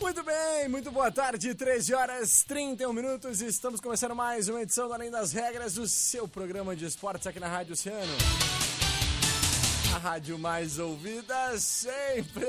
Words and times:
Muito 0.00 0.22
bem, 0.22 0.66
muito 0.66 0.90
boa 0.90 1.12
tarde, 1.12 1.54
13 1.54 1.92
horas 1.92 2.42
31 2.44 2.90
minutos. 2.90 3.42
Estamos 3.42 3.82
começando 3.82 4.16
mais 4.16 4.48
uma 4.48 4.62
edição 4.62 4.88
do 4.88 4.94
Além 4.94 5.10
das 5.10 5.30
Regras, 5.30 5.74
do 5.74 5.86
seu 5.86 6.26
programa 6.26 6.74
de 6.74 6.86
esportes 6.86 7.26
aqui 7.26 7.38
na 7.38 7.46
Rádio 7.46 7.74
Oceano. 7.74 8.12
A 9.94 9.98
rádio 9.98 10.38
mais 10.38 10.78
ouvida 10.78 11.58
sempre. 11.58 12.46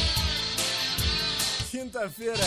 Quinta-feira, 1.70 2.42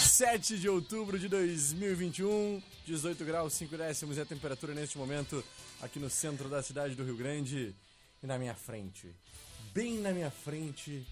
7 0.00 0.58
de 0.58 0.68
outubro 0.68 1.16
de 1.16 1.28
2021, 1.28 2.60
18 2.84 3.24
graus 3.24 3.52
5 3.52 3.76
décimos 3.76 4.18
é 4.18 4.22
a 4.22 4.26
temperatura 4.26 4.74
neste 4.74 4.98
momento 4.98 5.44
aqui 5.80 6.00
no 6.00 6.10
centro 6.10 6.48
da 6.48 6.60
cidade 6.60 6.96
do 6.96 7.04
Rio 7.04 7.16
Grande 7.16 7.72
e 8.20 8.26
na 8.26 8.36
minha 8.36 8.54
frente, 8.54 9.14
bem 9.72 9.98
na 9.98 10.10
minha 10.10 10.30
frente, 10.30 11.06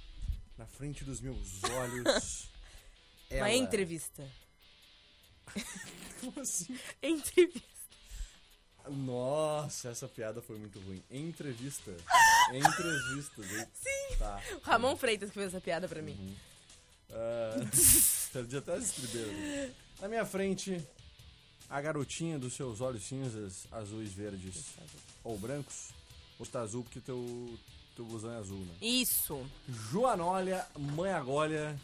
na 0.59 0.67
frente 0.67 1.05
dos 1.05 1.21
meus 1.21 1.63
olhos. 1.65 2.49
Uma 3.31 3.49
ela- 3.49 3.53
entrevista. 3.53 4.27
Como 6.21 6.41
assim? 6.41 6.79
Entrevista. 7.03 7.75
Nossa, 8.89 9.89
essa 9.89 10.07
piada 10.07 10.43
foi 10.43 10.59
muito 10.59 10.79
ruim. 10.81 11.03
Entrevista. 11.11 11.91
Entrevista. 12.53 13.43
Sim. 13.73 14.17
Tá. 14.19 14.41
O 14.57 14.61
Ramon 14.61 14.97
Freitas 14.97 15.31
que 15.31 15.35
fez 15.35 15.47
essa 15.49 15.61
piada 15.61 15.89
pra 15.89 16.03
mim. 16.03 16.37
Ah, 17.11 17.55
perdi 18.33 18.57
até 18.57 18.75
as 18.75 18.85
estribeiras. 18.85 19.75
Na 20.01 20.09
minha 20.09 20.27
frente, 20.27 20.87
a 21.69 21.81
garotinha 21.81 22.39
dos 22.39 22.53
seus 22.55 22.81
olhos 22.81 23.05
cinzas, 23.05 23.67
azuis, 23.73 24.13
verdes 24.13 24.75
ou 25.23 25.39
brancos. 25.39 25.91
Ou 26.39 26.45
tá 26.45 26.61
azul 26.61 26.83
porque 26.83 27.01
teu, 27.01 27.59
teu 27.95 28.05
blusão 28.05 28.33
é 28.33 28.37
azul, 28.39 28.59
né? 28.59 28.75
Isso. 28.81 29.45
Joanólia 29.91 30.67
Manhagolha, 30.79 31.79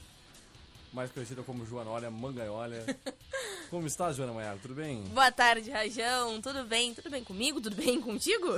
mais 0.92 1.10
conhecida 1.10 1.42
como 1.42 1.64
Joanólia 1.66 2.10
Manganholha. 2.10 2.84
Como 3.70 3.86
estás, 3.86 4.16
Joana 4.16 4.32
Manhago? 4.32 4.58
Tudo 4.60 4.74
bem? 4.74 5.04
Boa 5.04 5.30
tarde, 5.30 5.70
Rajão. 5.70 6.42
Tudo 6.42 6.64
bem? 6.64 6.92
Tudo 6.92 7.08
bem 7.08 7.22
comigo? 7.22 7.60
Tudo 7.60 7.76
bem 7.76 8.00
contigo? 8.00 8.48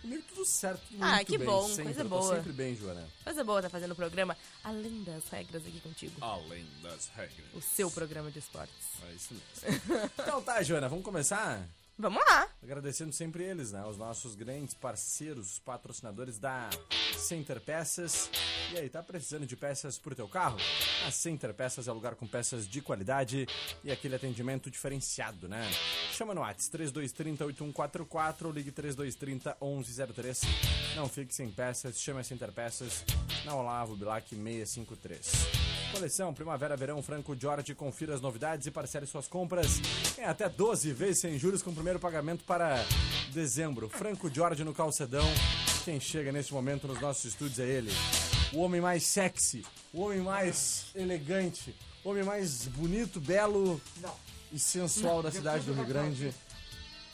Comigo 0.00 0.22
tudo 0.28 0.44
certo, 0.44 0.80
tudo 0.88 1.02
Ah, 1.04 1.24
que 1.24 1.36
bem, 1.36 1.44
bom, 1.46 1.66
sempre. 1.66 1.84
coisa 1.86 2.04
boa. 2.04 2.36
sempre 2.36 2.52
bem, 2.52 2.76
Joana. 2.76 3.08
Coisa 3.24 3.42
boa 3.42 3.60
tá 3.60 3.68
fazendo 3.68 3.90
o 3.90 3.96
programa 3.96 4.36
Além 4.62 5.02
das 5.02 5.28
Regras 5.28 5.66
aqui 5.66 5.80
contigo. 5.80 6.12
Além 6.24 6.64
das 6.84 7.08
regras. 7.16 7.46
O 7.52 7.60
seu 7.60 7.90
programa 7.90 8.30
de 8.30 8.38
esportes. 8.38 8.76
É 9.08 9.12
isso 9.12 9.34
mesmo. 9.34 9.82
então 10.22 10.40
tá, 10.40 10.62
Joana, 10.62 10.88
vamos 10.88 11.04
começar? 11.04 11.68
Vamos 12.00 12.22
lá. 12.26 12.48
Agradecendo 12.62 13.12
sempre 13.12 13.44
eles, 13.44 13.72
né? 13.72 13.84
Os 13.84 13.98
nossos 13.98 14.34
grandes 14.34 14.72
parceiros, 14.72 15.58
patrocinadores 15.58 16.38
da 16.38 16.70
Center 17.18 17.60
Peças. 17.60 18.30
E 18.72 18.78
aí, 18.78 18.88
tá 18.88 19.02
precisando 19.02 19.46
de 19.46 19.54
peças 19.54 19.98
pro 19.98 20.14
teu 20.14 20.26
carro? 20.26 20.56
A 21.06 21.10
Center 21.10 21.52
Peças 21.52 21.88
é 21.88 21.92
lugar 21.92 22.14
com 22.14 22.26
peças 22.26 22.66
de 22.66 22.80
qualidade 22.80 23.46
e 23.84 23.92
aquele 23.92 24.14
atendimento 24.14 24.70
diferenciado, 24.70 25.46
né? 25.46 25.70
Chama 26.12 26.34
no 26.34 26.40
WhatsApp 26.40 26.70
3230 26.70 27.44
8144 27.44 28.48
ou 28.48 28.54
ligue 28.54 28.72
3230 28.72 29.56
1103. 29.60 30.40
Não 30.96 31.06
fique 31.06 31.34
sem 31.34 31.50
peças, 31.50 32.00
chama 32.00 32.20
a 32.20 32.24
Center 32.24 32.50
Peças 32.50 33.04
na 33.44 33.54
Olavo 33.54 33.94
Bilac 33.94 34.26
653. 34.34 35.69
Coleção 35.92 36.32
Primavera 36.32 36.76
Verão 36.76 37.02
Franco 37.02 37.36
George, 37.38 37.74
confira 37.74 38.14
as 38.14 38.20
novidades 38.20 38.66
e 38.66 38.70
parcele 38.70 39.06
suas 39.06 39.26
compras 39.26 39.80
em 40.18 40.24
até 40.24 40.48
12 40.48 40.92
vezes 40.92 41.18
sem 41.18 41.38
juros 41.38 41.62
com 41.62 41.70
o 41.70 41.74
primeiro 41.74 41.98
pagamento 41.98 42.44
para 42.44 42.84
dezembro. 43.32 43.88
Franco 43.88 44.32
George 44.32 44.64
no 44.64 44.72
calcedão. 44.72 45.26
Quem 45.84 45.98
chega 45.98 46.30
neste 46.30 46.52
momento 46.52 46.86
nos 46.86 47.00
nossos 47.00 47.24
estúdios 47.24 47.58
é 47.58 47.66
ele. 47.66 47.90
O 48.52 48.60
homem 48.60 48.80
mais 48.80 49.02
sexy, 49.04 49.64
o 49.92 50.02
homem 50.02 50.20
mais 50.20 50.86
elegante, 50.94 51.74
o 52.04 52.10
homem 52.10 52.22
mais 52.22 52.66
bonito, 52.66 53.20
belo 53.20 53.80
e 54.52 54.58
sensual 54.58 55.22
da 55.22 55.30
cidade 55.30 55.64
do 55.64 55.72
Rio 55.72 55.86
Grande. 55.86 56.34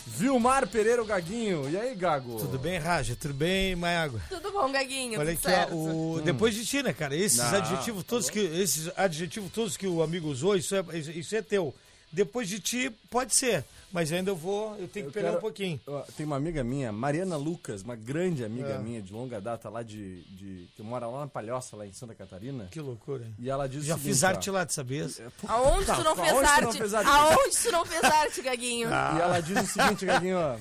Vilmar 0.06 0.68
Pereira 0.68 1.02
o 1.02 1.04
Gaguinho. 1.04 1.68
E 1.68 1.76
aí, 1.76 1.94
Gago? 1.94 2.38
Tudo 2.38 2.58
bem, 2.58 2.78
Raja? 2.78 3.16
Tudo 3.16 3.34
bem, 3.34 3.74
Maiago? 3.74 4.20
Tudo 4.28 4.52
bom, 4.52 4.70
Gaguinho? 4.70 5.18
Olha 5.18 5.32
aqui, 5.32 5.42
certo? 5.42 5.74
ó, 5.74 6.14
o... 6.16 6.20
depois 6.22 6.54
de 6.54 6.64
ti, 6.64 6.82
né, 6.82 6.92
cara? 6.92 7.16
Esses 7.16 7.38
Não, 7.38 7.58
adjetivos 7.58 8.04
tá 8.04 8.10
todos 8.10 8.26
bom. 8.26 8.32
que 8.32 8.38
esses 8.38 8.90
adjetivos 8.96 9.50
todos 9.52 9.76
que 9.76 9.86
o 9.86 10.02
amigo 10.02 10.28
usou, 10.28 10.54
isso 10.56 10.76
é, 10.76 10.84
isso 10.96 11.34
é 11.34 11.42
teu. 11.42 11.74
Depois 12.12 12.48
de 12.48 12.60
ti, 12.60 12.88
pode 13.10 13.34
ser, 13.34 13.64
mas 13.96 14.12
ainda 14.12 14.30
eu 14.30 14.36
vou, 14.36 14.72
eu 14.78 14.86
tenho 14.88 15.06
que 15.06 15.08
Eu 15.08 15.12
pegar 15.12 15.28
quero- 15.28 15.38
um 15.38 15.40
pouquinho. 15.40 15.80
Tem 16.16 16.26
uma 16.26 16.36
amiga 16.36 16.62
minha, 16.62 16.92
Mariana 16.92 17.36
Lucas, 17.38 17.80
uma 17.82 17.96
grande 17.96 18.44
amiga 18.44 18.68
É. 18.74 18.78
minha 18.78 19.00
de 19.00 19.10
longa 19.10 19.40
data 19.40 19.70
lá 19.70 19.82
de, 19.82 20.22
de. 20.24 20.68
que 20.76 20.82
mora 20.82 21.06
lá 21.06 21.20
na 21.20 21.26
Palhoça, 21.26 21.74
lá 21.76 21.86
em 21.86 21.92
Santa 21.94 22.14
Catarina. 22.14 22.68
Que 22.70 22.78
loucura. 22.80 23.26
E 23.38 23.48
ela 23.48 23.66
diz 23.66 23.82
o 23.84 23.86
Já 23.86 23.94
seguinte, 23.94 24.12
fiz 24.12 24.22
ó, 24.22 24.26
arte 24.26 24.50
lá, 24.50 24.66
tu 24.66 24.74
sabias? 24.74 25.18
Aonde 25.48 25.86
Tá, 25.86 25.94
tu 25.96 26.04
não 26.04 26.10
aonde 26.12 26.20
fez 26.22 26.32
tu 26.34 26.42
não 26.42 26.48
arte? 26.68 26.78
fez 26.78 26.94
arte? 26.94 27.08
Aonde 27.10 27.56
tu 27.62 27.72
não 27.72 27.84
fez 27.86 28.04
arte, 28.04 28.42
Gaguinho? 28.42 28.88
Ah. 28.92 29.14
E 29.16 29.20
ela 29.22 29.40
diz 29.40 29.62
o 29.62 29.66
seguinte, 29.66 30.04
Gaguinho, 30.04 30.36
ó. 30.38 30.56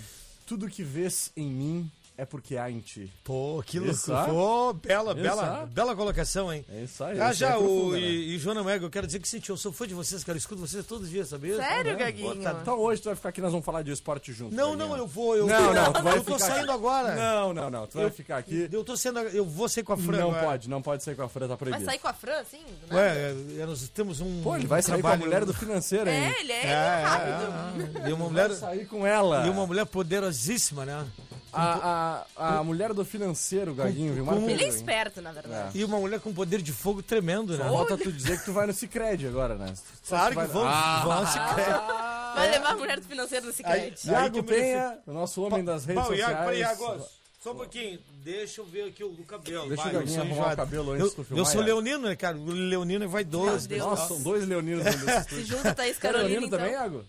Tudo 0.45 0.69
que 0.69 0.83
vês 0.83 1.31
em 1.35 1.49
mim 1.49 1.91
é 2.17 2.25
porque 2.25 2.55
há 2.57 2.69
em 2.71 2.79
ti. 2.79 3.11
Pô, 3.23 3.61
que 3.65 3.79
ó. 3.79 4.25
Pô, 4.25 4.73
bela, 4.73 5.13
bela, 5.13 5.69
bela 5.71 5.95
colocação, 5.95 6.51
hein? 6.53 6.65
É 6.69 6.83
isso 6.83 7.03
aí. 7.03 7.19
Ah, 7.19 7.33
já, 7.33 7.51
é 7.51 7.57
o, 7.57 7.91
né? 7.91 7.99
e, 7.99 8.35
e 8.35 8.39
Joana 8.39 8.63
Mega, 8.63 8.85
eu 8.85 8.89
quero 8.89 9.05
dizer 9.05 9.19
que 9.19 9.27
sim, 9.27 9.41
eu 9.49 9.57
sou 9.57 9.71
fã 9.71 9.87
de 9.87 9.93
vocês, 9.93 10.23
cara, 10.23 10.35
eu 10.35 10.39
escuto 10.39 10.61
vocês 10.61 10.85
todos 10.85 11.05
os 11.05 11.09
dias, 11.09 11.27
sabia? 11.29 11.57
Sério, 11.57 11.91
Tá, 11.93 11.97
Gaguinho? 12.05 12.35
Pô, 12.35 12.41
tá- 12.41 12.57
Então 12.61 12.79
hoje 12.79 13.01
tu 13.01 13.05
vai 13.05 13.15
ficar 13.15 13.29
aqui, 13.29 13.41
nós 13.41 13.51
vamos 13.51 13.65
falar 13.65 13.81
de 13.81 13.91
esporte 13.91 14.31
junto. 14.33 14.55
Não, 14.55 14.71
Gaguinho. 14.71 14.89
não, 14.89 14.97
eu 14.97 15.07
vou, 15.07 15.35
eu 15.35 15.45
Não, 15.47 15.73
não, 15.73 15.93
tu 15.93 16.03
vai 16.03 16.17
eu 16.17 16.23
tô 16.23 16.39
saindo 16.39 16.63
aqui. 16.71 16.71
agora. 16.71 17.15
Não, 17.15 17.53
não, 17.53 17.69
não. 17.69 17.87
Tu 17.87 17.93
vai 17.97 18.05
Eu- 18.05 18.11
ficar 18.11 18.37
aqui. 18.37 18.69
Eu 18.71 18.83
tô 18.83 18.95
sendo, 18.95 19.19
eu 19.19 19.45
vou 19.45 19.67
ser 19.67 19.83
com 19.83 19.93
a 19.93 19.97
Fran. 19.97 20.17
Não 20.19 20.29
agora. 20.29 20.45
pode, 20.45 20.69
não 20.69 20.81
pode 20.81 21.03
sair 21.03 21.15
com 21.15 21.23
a 21.23 21.29
Fran, 21.29 21.41
tá 21.47 21.47
Vai 21.49 21.57
proibido. 21.57 21.85
sair 21.85 21.99
com 21.99 22.07
a 22.07 22.13
Fran, 22.13 22.39
assim? 22.39 22.61
nada? 22.89 22.95
Ué, 22.95 23.35
é, 23.59 23.65
nós 23.65 23.87
temos 23.89 24.21
um. 24.21 24.41
Pô, 24.41 24.55
ele 24.55 24.67
vai 24.67 24.81
sair 24.81 25.01
com 25.01 25.07
a 25.07 25.11
trabalho- 25.11 25.21
mulher 25.25 25.45
do 25.45 25.53
financeiro, 25.53 26.09
hein? 26.09 26.15
É, 26.33 26.39
ele 26.41 26.51
é, 26.51 26.65
É, 26.65 26.69
é, 26.69 27.03
rápido. 27.03 27.99
é, 28.03 28.05
é. 28.05 28.09
E 28.09 28.13
uma 28.13 28.29
mulher, 28.29 28.47
Vai 28.49 28.57
sair 28.57 28.85
com 28.87 29.05
ela. 29.05 29.45
e 29.45 29.49
uma 29.49 29.65
mulher 29.67 29.85
poderosíssima, 29.85 30.85
né? 30.85 31.05
A, 31.55 32.25
a, 32.35 32.57
a 32.59 32.63
mulher 32.63 32.93
do 32.93 33.05
financeiro, 33.05 33.73
Gaguinho, 33.73 34.13
viu? 34.13 34.25
Com- 34.25 34.49
Ele 34.49 34.63
é 34.63 34.67
esperto, 34.67 35.21
na 35.21 35.31
verdade. 35.31 35.77
E 35.77 35.83
uma 35.83 35.97
mulher 35.97 36.19
com 36.19 36.33
poder 36.33 36.61
de 36.61 36.71
fogo 36.73 37.01
tremendo, 37.01 37.57
né? 37.57 37.63
Falta 37.63 37.97
tu 37.97 38.11
dizer 38.11 38.39
que 38.39 38.45
tu 38.45 38.53
vai 38.53 38.67
no 38.67 38.73
Cicred 38.73 39.27
agora, 39.27 39.55
né? 39.55 39.73
Claro 40.07 40.35
vai- 40.35 40.47
que 40.47 40.53
vamos, 40.53 40.69
Ah, 40.73 41.01
vamos 41.05 41.29
se 41.29 41.39
crer. 41.53 42.35
Vai 42.35 42.49
levar 42.51 42.69
a 42.71 42.75
mulher 42.77 42.99
do 42.99 43.05
financeiro 43.07 43.45
no 43.45 43.53
Cicred. 43.53 43.95
Iago 44.05 44.43
Penha, 44.43 44.97
o 45.07 45.13
nosso 45.13 45.41
homem 45.41 45.63
das 45.63 45.85
redes 45.85 46.03
Iago, 46.03 46.15
sociais. 46.15 46.37
peraí, 46.39 46.59
Iago, 46.59 47.07
só 47.41 47.51
um 47.51 47.55
pouquinho. 47.55 47.99
Deixa 48.23 48.59
eu 48.61 48.65
ver 48.65 48.89
aqui 48.89 49.03
o, 49.03 49.07
o 49.09 49.23
cabelo. 49.23 49.67
Deixa 49.67 49.81
o 49.81 49.85
Vai, 49.85 49.93
Gaguinho 49.93 50.13
sou 50.15 50.23
arrumar 50.23 50.53
o 50.53 50.55
cabelo 50.57 50.91
antes 50.91 51.01
eu, 51.03 51.09
de 51.09 51.15
tu 51.15 51.23
filmar, 51.23 51.41
Eu 51.41 51.45
sou 51.51 51.61
leonino, 51.61 52.07
né, 52.09 52.15
cara? 52.15 52.35
O 52.37 52.45
leonino 52.51 53.05
é 53.05 53.07
vaidoso. 53.07 53.69
Nossa, 53.77 54.07
são 54.07 54.21
dois 54.23 54.47
leoninos 54.47 54.83
Se 55.29 55.45
junta 55.45 55.73
Thaís 55.75 55.95
é 55.97 55.99
Carolina, 55.99 56.27
leonino 56.29 56.47
então. 56.47 56.59
também, 56.59 56.73
Iago? 56.73 57.05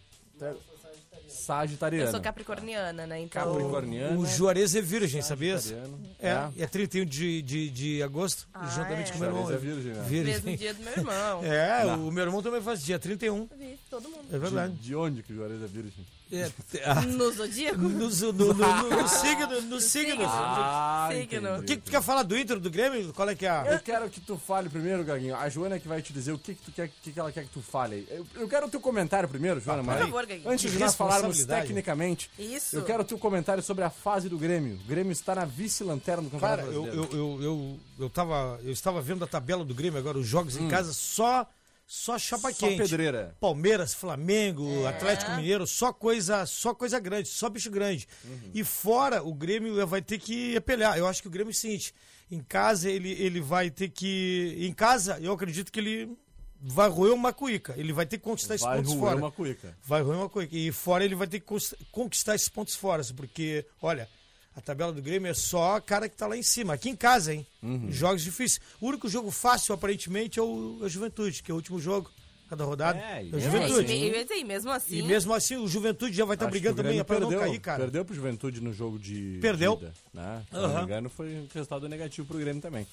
Sagitariano. 1.29 2.09
Eu 2.09 2.11
sou 2.13 2.21
capricorniana, 2.21 3.07
né? 3.07 3.21
Então, 3.21 3.45
Capricorniano. 3.53 4.21
O 4.21 4.27
Juarez 4.27 4.75
é 4.75 4.81
virgem, 4.81 5.23
sabia? 5.23 5.59
Sagitariano. 5.59 6.01
É, 6.19 6.63
é 6.63 6.67
31 6.67 7.05
de, 7.05 7.43
de, 7.43 7.71
de 7.71 8.03
agosto, 8.03 8.49
Ah, 8.55 8.67
juntamente 8.67 9.11
é. 9.11 9.13
com 9.13 9.19
o 9.19 9.21
meu 9.21 9.29
irmão. 9.29 9.43
Juarez 9.43 9.63
é 9.63 9.67
virgem, 9.67 9.93
né? 9.93 10.09
mesmo 10.25 10.57
dia 10.57 10.75
do 10.75 10.83
meu 10.83 10.93
irmão. 10.93 11.45
É, 11.45 11.85
o 11.95 12.11
meu 12.11 12.25
irmão 12.25 12.43
também 12.43 12.61
faz 12.61 12.83
dia 12.83 12.99
31. 12.99 13.49
Vi, 13.59 13.79
todo 13.91 14.09
mundo. 14.09 14.25
É 14.33 14.39
verdade. 14.39 14.73
De, 14.75 14.81
de 14.81 14.95
onde 14.95 15.23
que 15.23 15.33
o 15.33 15.37
Juarez 15.37 15.63
é 15.63 15.67
virgem? 15.67 16.05
É, 16.33 16.51
ah, 16.85 17.03
No 17.03 17.31
Zodíaco? 17.31 17.79
no, 17.79 17.89
no, 17.89 18.09
no, 18.09 18.55
no, 18.55 18.91
no 18.91 19.09
signo, 19.09 19.61
no 19.63 19.81
signo. 19.81 20.25
Ah, 20.27 21.09
Signo. 21.13 21.59
O 21.59 21.63
que, 21.63 21.77
que 21.77 21.83
tu 21.83 21.91
quer 21.91 22.03
falar 22.03 22.25
do 22.25 22.37
Inter, 22.37 22.59
do 22.59 22.69
Grêmio? 22.69 23.13
Qual 23.13 23.29
é 23.29 23.35
que 23.35 23.47
é 23.47 23.51
a... 23.51 23.65
Eu 23.75 23.79
quero 23.81 24.11
que 24.11 24.21
tu 24.21 24.37
fale 24.37 24.69
primeiro, 24.69 25.05
Gaguinho. 25.05 25.37
A 25.37 25.49
Joana 25.49 25.77
é 25.77 25.79
que 25.79 25.87
vai 25.87 26.03
te 26.03 26.13
dizer 26.13 26.33
o 26.33 26.39
que, 26.39 26.55
que, 26.55 26.63
tu 26.65 26.73
quer, 26.73 26.87
o 26.87 26.91
que, 27.03 27.13
que 27.13 27.21
ela 27.21 27.31
quer 27.31 27.45
que 27.45 27.51
tu 27.51 27.63
fale. 27.63 28.07
Eu, 28.11 28.27
eu 28.35 28.49
quero 28.49 28.67
o 28.67 28.69
teu 28.69 28.81
comentário 28.81 29.29
primeiro, 29.29 29.61
Joana. 29.61 29.81
Ah, 29.81 29.85
mas 29.85 29.97
por 29.99 30.05
favor, 30.07 30.27
Gaguinho. 30.27 30.51
Antes 30.51 30.73
de 30.73 30.79
nós 30.79 30.95
falarmos 30.97 31.45
tecnicamente, 31.45 32.29
Isso. 32.39 32.77
eu 32.77 32.85
quero 32.85 33.03
o 33.03 33.07
teu 33.07 33.19
comentário 33.19 33.63
sobre 33.63 33.85
a 33.85 33.91
fase 33.91 34.29
do 34.29 34.37
Grêmio. 34.37 34.81
O 34.85 34.89
Grêmio 34.89 35.13
está 35.13 35.35
na 35.35 35.45
vice-lanterna 35.45 36.23
do 36.23 36.31
Campeonato 36.31 36.63
Cara, 36.63 36.73
eu, 36.75 36.83
Brasileiro. 36.83 37.13
eu, 37.13 37.19
eu, 37.19 37.43
eu, 37.43 37.79
eu, 38.01 38.11
tava, 38.11 38.59
eu 38.65 38.73
estava 38.73 39.01
vendo 39.01 39.23
a 39.25 39.29
tabela 39.29 39.65
do 39.65 39.75
Grêmio 39.75 39.99
agora, 39.99 40.19
os 40.19 40.27
jogos 40.27 40.57
em 40.57 40.69
casa, 40.69 40.93
só, 40.93 41.47
só 41.87 42.19
chapa. 42.19 42.53
Só 42.53 42.67
quente. 42.67 42.79
pedreira. 42.83 43.37
Palmeiras, 43.41 43.95
Flamengo, 43.95 44.69
É. 44.85 44.89
Atlético 44.89 45.31
Mineiro, 45.33 45.67
só 45.67 45.93
coisa, 45.93 46.45
só 46.47 46.75
coisa 46.75 46.99
grande, 46.99 47.29
só 47.29 47.49
bicho 47.49 47.71
grande. 47.71 48.09
Uhum. 48.25 48.51
E 48.53 48.65
fora, 48.65 49.23
o 49.23 49.33
Grêmio 49.33 49.87
vai 49.87 50.03
ter 50.03 50.19
que 50.19 50.59
pelear. 50.61 50.99
Eu 50.99 51.07
acho 51.07 51.23
que 51.23 51.29
o 51.29 51.31
Grêmio 51.31 51.51
é 51.51 51.53
o 51.53 51.55
seguinte, 51.55 51.95
em 52.31 52.41
casa 52.43 52.91
ele, 52.91 53.13
ele 53.13 53.41
vai 53.41 53.71
ter 53.71 53.89
que... 53.89 54.57
Em 54.61 54.73
casa, 54.73 55.19
eu 55.21 55.33
acredito 55.33 55.71
que 55.71 55.79
ele 55.79 56.17
vai 56.61 56.89
roer 56.89 57.13
uma 57.15 57.33
cuíca. 57.33 57.75
Ele 57.77 57.93
vai 57.93 58.05
ter 58.05 58.19
que 58.19 58.25
conquistar 58.25 58.57
esses 58.57 58.67
Vai 58.67 58.79
pontos 58.79 58.93
roer 58.95 59.03
fora. 59.03 59.17
uma 59.17 59.31
cuica. 59.31 59.79
Vai 59.85 60.03
roer 60.03 60.19
uma 60.19 60.29
cuíca. 60.29 60.57
E 60.57 60.73
fora 60.73 61.05
ele 61.05 61.15
vai 61.15 61.29
ter 61.29 61.39
que 61.39 61.47
conquistar 61.93 62.35
esses 62.35 62.49
pontos 62.49 62.75
fora, 62.75 63.03
porque, 63.15 63.65
olha... 63.81 64.09
A 64.57 64.61
tabela 64.63 64.91
do 64.93 65.03
Grêmio 65.03 65.31
é 65.31 65.35
só 65.35 65.79
cara 65.81 66.09
que 66.09 66.17
tá 66.17 66.27
lá 66.27 66.37
em 66.37 66.43
cima. 66.43 66.73
Aqui 66.75 66.89
em 66.89 66.97
casa, 66.97 67.35
hein? 67.35 67.47
Uhum. 67.63 67.93
Jogos 67.93 68.23
difíceis. 68.25 68.59
O 68.81 68.87
único 68.87 69.07
jogo 69.09 69.31
fácil, 69.31 69.75
aparentemente, 69.75 70.39
é 70.39 70.43
o 70.43 70.81
a 70.83 70.89
Juventude, 70.89 71.43
que 71.43 71.51
é 71.51 71.55
o 71.55 71.57
último 71.59 71.79
jogo 71.79 72.11
cada 72.49 72.65
rodada. 72.65 72.99
É, 72.99 73.19
É, 73.21 73.25
e 73.27 73.33
o 73.33 73.37
é, 73.37 73.41
Juventude. 73.41 73.93
É, 73.93 73.97
e, 73.97 74.11
me- 74.11 74.27
e, 74.41 74.45
mesmo 74.45 74.71
assim. 74.71 74.97
E 74.97 75.03
mesmo 75.03 75.35
assim, 75.35 75.57
o 75.57 75.69
Juventude 75.69 76.17
já 76.17 76.25
vai 76.25 76.37
estar 76.37 76.47
que 76.47 76.53
brigando 76.53 76.81
o 76.81 76.83
também 76.83 76.99
é 76.99 77.05
pra 77.05 77.21
não 77.21 77.29
cair, 77.31 77.61
cara. 77.61 77.83
Perdeu 77.83 78.03
pro 78.05 78.15
Juventude 78.15 78.61
no 78.63 78.73
jogo 78.73 78.99
de 78.99 79.39
Perdeu. 79.43 79.77
de 79.77 79.85
ida, 79.85 79.95
né? 80.15 80.43
Se 80.49 80.55
não 80.55 80.65
Aham. 80.65 80.79
me 80.79 80.85
engano, 80.85 81.11
foi 81.11 81.27
um 81.35 81.47
resultado 81.53 81.87
negativo 81.89 82.27
pro 82.27 82.39
Grêmio 82.39 82.63
também. 82.63 82.87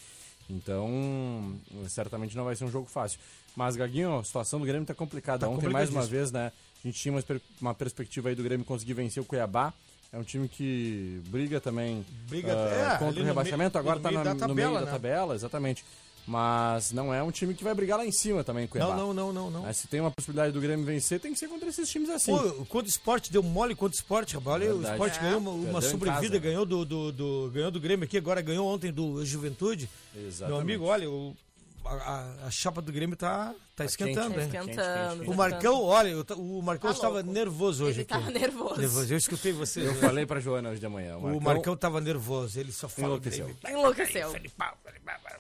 Então, 0.50 1.56
certamente 1.88 2.36
não 2.36 2.44
vai 2.44 2.56
ser 2.56 2.66
um 2.66 2.72
jogo 2.72 2.88
fácil. 2.90 3.20
Mas, 3.56 3.76
Gaguinho, 3.78 4.20
a 4.20 4.24
situação 4.24 4.60
do 4.60 4.66
Grêmio 4.66 4.86
tá 4.86 4.94
complicada. 4.94 5.46
Tá 5.46 5.50
Ontem, 5.50 5.70
mais 5.70 5.90
uma 5.90 6.06
vez, 6.06 6.32
né? 6.32 6.52
A 6.84 6.88
gente 6.88 7.00
tinha 7.00 7.14
uma, 7.14 7.24
uma 7.62 7.74
perspectiva 7.74 8.30
aí 8.30 8.36
do 8.36 8.44
Grêmio 8.44 8.66
conseguir 8.66 8.94
vencer 8.94 9.22
o 9.22 9.26
Cuiabá. 9.26 9.74
É 10.14 10.18
um 10.18 10.24
time 10.24 10.48
que 10.48 11.20
briga 11.30 11.60
também 11.60 12.06
Briga- 12.30 12.54
ah, 12.56 12.94
é, 12.94 12.98
contra 13.00 13.16
o 13.20 13.24
no 13.24 13.26
rebaixamento. 13.26 13.78
Agora 13.80 13.96
no 13.98 14.02
tá 14.04 14.10
meio 14.12 14.24
na- 14.24 14.34
da 14.36 14.48
no 14.48 14.54
meio 14.54 14.68
tabela, 14.68 14.80
da 14.82 14.86
né? 14.86 14.92
tabela, 14.92 15.34
exatamente. 15.36 15.84
Mas 16.26 16.94
não 16.94 17.14
é 17.14 17.22
um 17.22 17.32
time 17.32 17.54
que 17.54 17.66
vai 17.66 17.74
brigar 17.74 17.98
lá 17.98 18.06
em 18.06 18.12
cima 18.12 18.46
também, 18.46 18.66
Cuiabá. 18.66 18.96
Não, 18.96 19.14
não, 19.14 19.34
não, 19.34 19.34
não, 19.34 19.52
não. 19.52 19.62
Mas 19.64 19.76
se 19.78 19.88
tem 19.90 20.00
uma 20.00 20.10
possibilidade 20.12 20.54
do 20.54 20.62
Grêmio 20.62 20.86
vencer, 20.86 21.20
tem 21.20 21.34
que 21.34 21.40
ser 21.40 21.50
contra 21.50 21.68
esses 21.68 21.90
times 21.90 22.10
assim. 22.10 22.32
Pô, 22.32 22.66
quanto 22.70 22.86
o 22.86 22.90
esporte 22.90 23.30
deu 23.30 23.44
mole 23.44 23.76
contra 23.76 23.94
o 23.94 24.00
esporte, 24.00 24.36
rapaz. 24.36 24.54
Olha, 24.62 24.74
o 24.74 24.82
esporte 24.84 25.18
É. 25.20 25.22
ganhou 25.22 25.40
uma, 25.40 25.52
uma 25.52 25.64
Perdeu 25.64 25.80
em 25.90 25.92
sobrevida, 25.92 26.22
casa. 26.22 26.40
ganhou 26.40 26.66
do, 26.66 26.86
do, 26.86 27.12
do- 27.12 27.52
ganhou 27.54 27.72
do 27.72 27.80
Grêmio 27.82 28.06
aqui, 28.06 28.18
agora 28.18 28.40
ganhou 28.42 28.66
ontem 28.68 28.90
do 28.90 29.26
Juventude. 29.26 29.90
Exatamente. 30.16 30.48
Meu 30.54 30.62
amigo, 30.62 30.86
olha, 30.86 31.10
o- 31.10 31.36
a, 31.86 32.46
a- 32.48 32.52
chapa 32.52 32.82
do 32.82 32.92
Grêmio 32.92 33.16
tá, 33.16 33.54
tá 33.76 33.86
esquentando, 33.86 34.34
quente, 34.36 34.42
hein? 34.44 34.50
quente, 34.52 34.70
Esquentando. 34.72 35.20
quente, 35.20 35.30
O 35.32 35.36
Marcão, 35.36 35.82
olha, 35.84 36.16
o 36.38 36.62
Marcão 36.62 36.90
Tá 36.92 36.96
estava 36.96 37.24
nervoso 37.24 37.86
hoje 37.86 37.96
Ele 37.98 38.02
aqui. 38.04 38.10
tava 38.14 38.32
nervoso. 38.32 38.80
Nervoso. 38.80 39.14
Eu 39.14 39.18
escutei 39.18 39.52
você. 39.52 39.88
Eu 39.88 39.96
falei 39.96 40.26
pra 40.26 40.40
Joana 40.40 40.70
hoje 40.70 40.80
de 40.80 40.88
manhã. 40.88 41.18
O 41.18 41.40
Marcão 41.42 41.76
tava 41.76 42.00
nervoso, 42.02 42.60
ele 42.60 42.72
só 42.72 42.88
fala 42.88 43.08
Enlouqueceu. 43.08 43.46
Grêmio. 43.64 43.80
Enlouqueceu. 43.80 44.34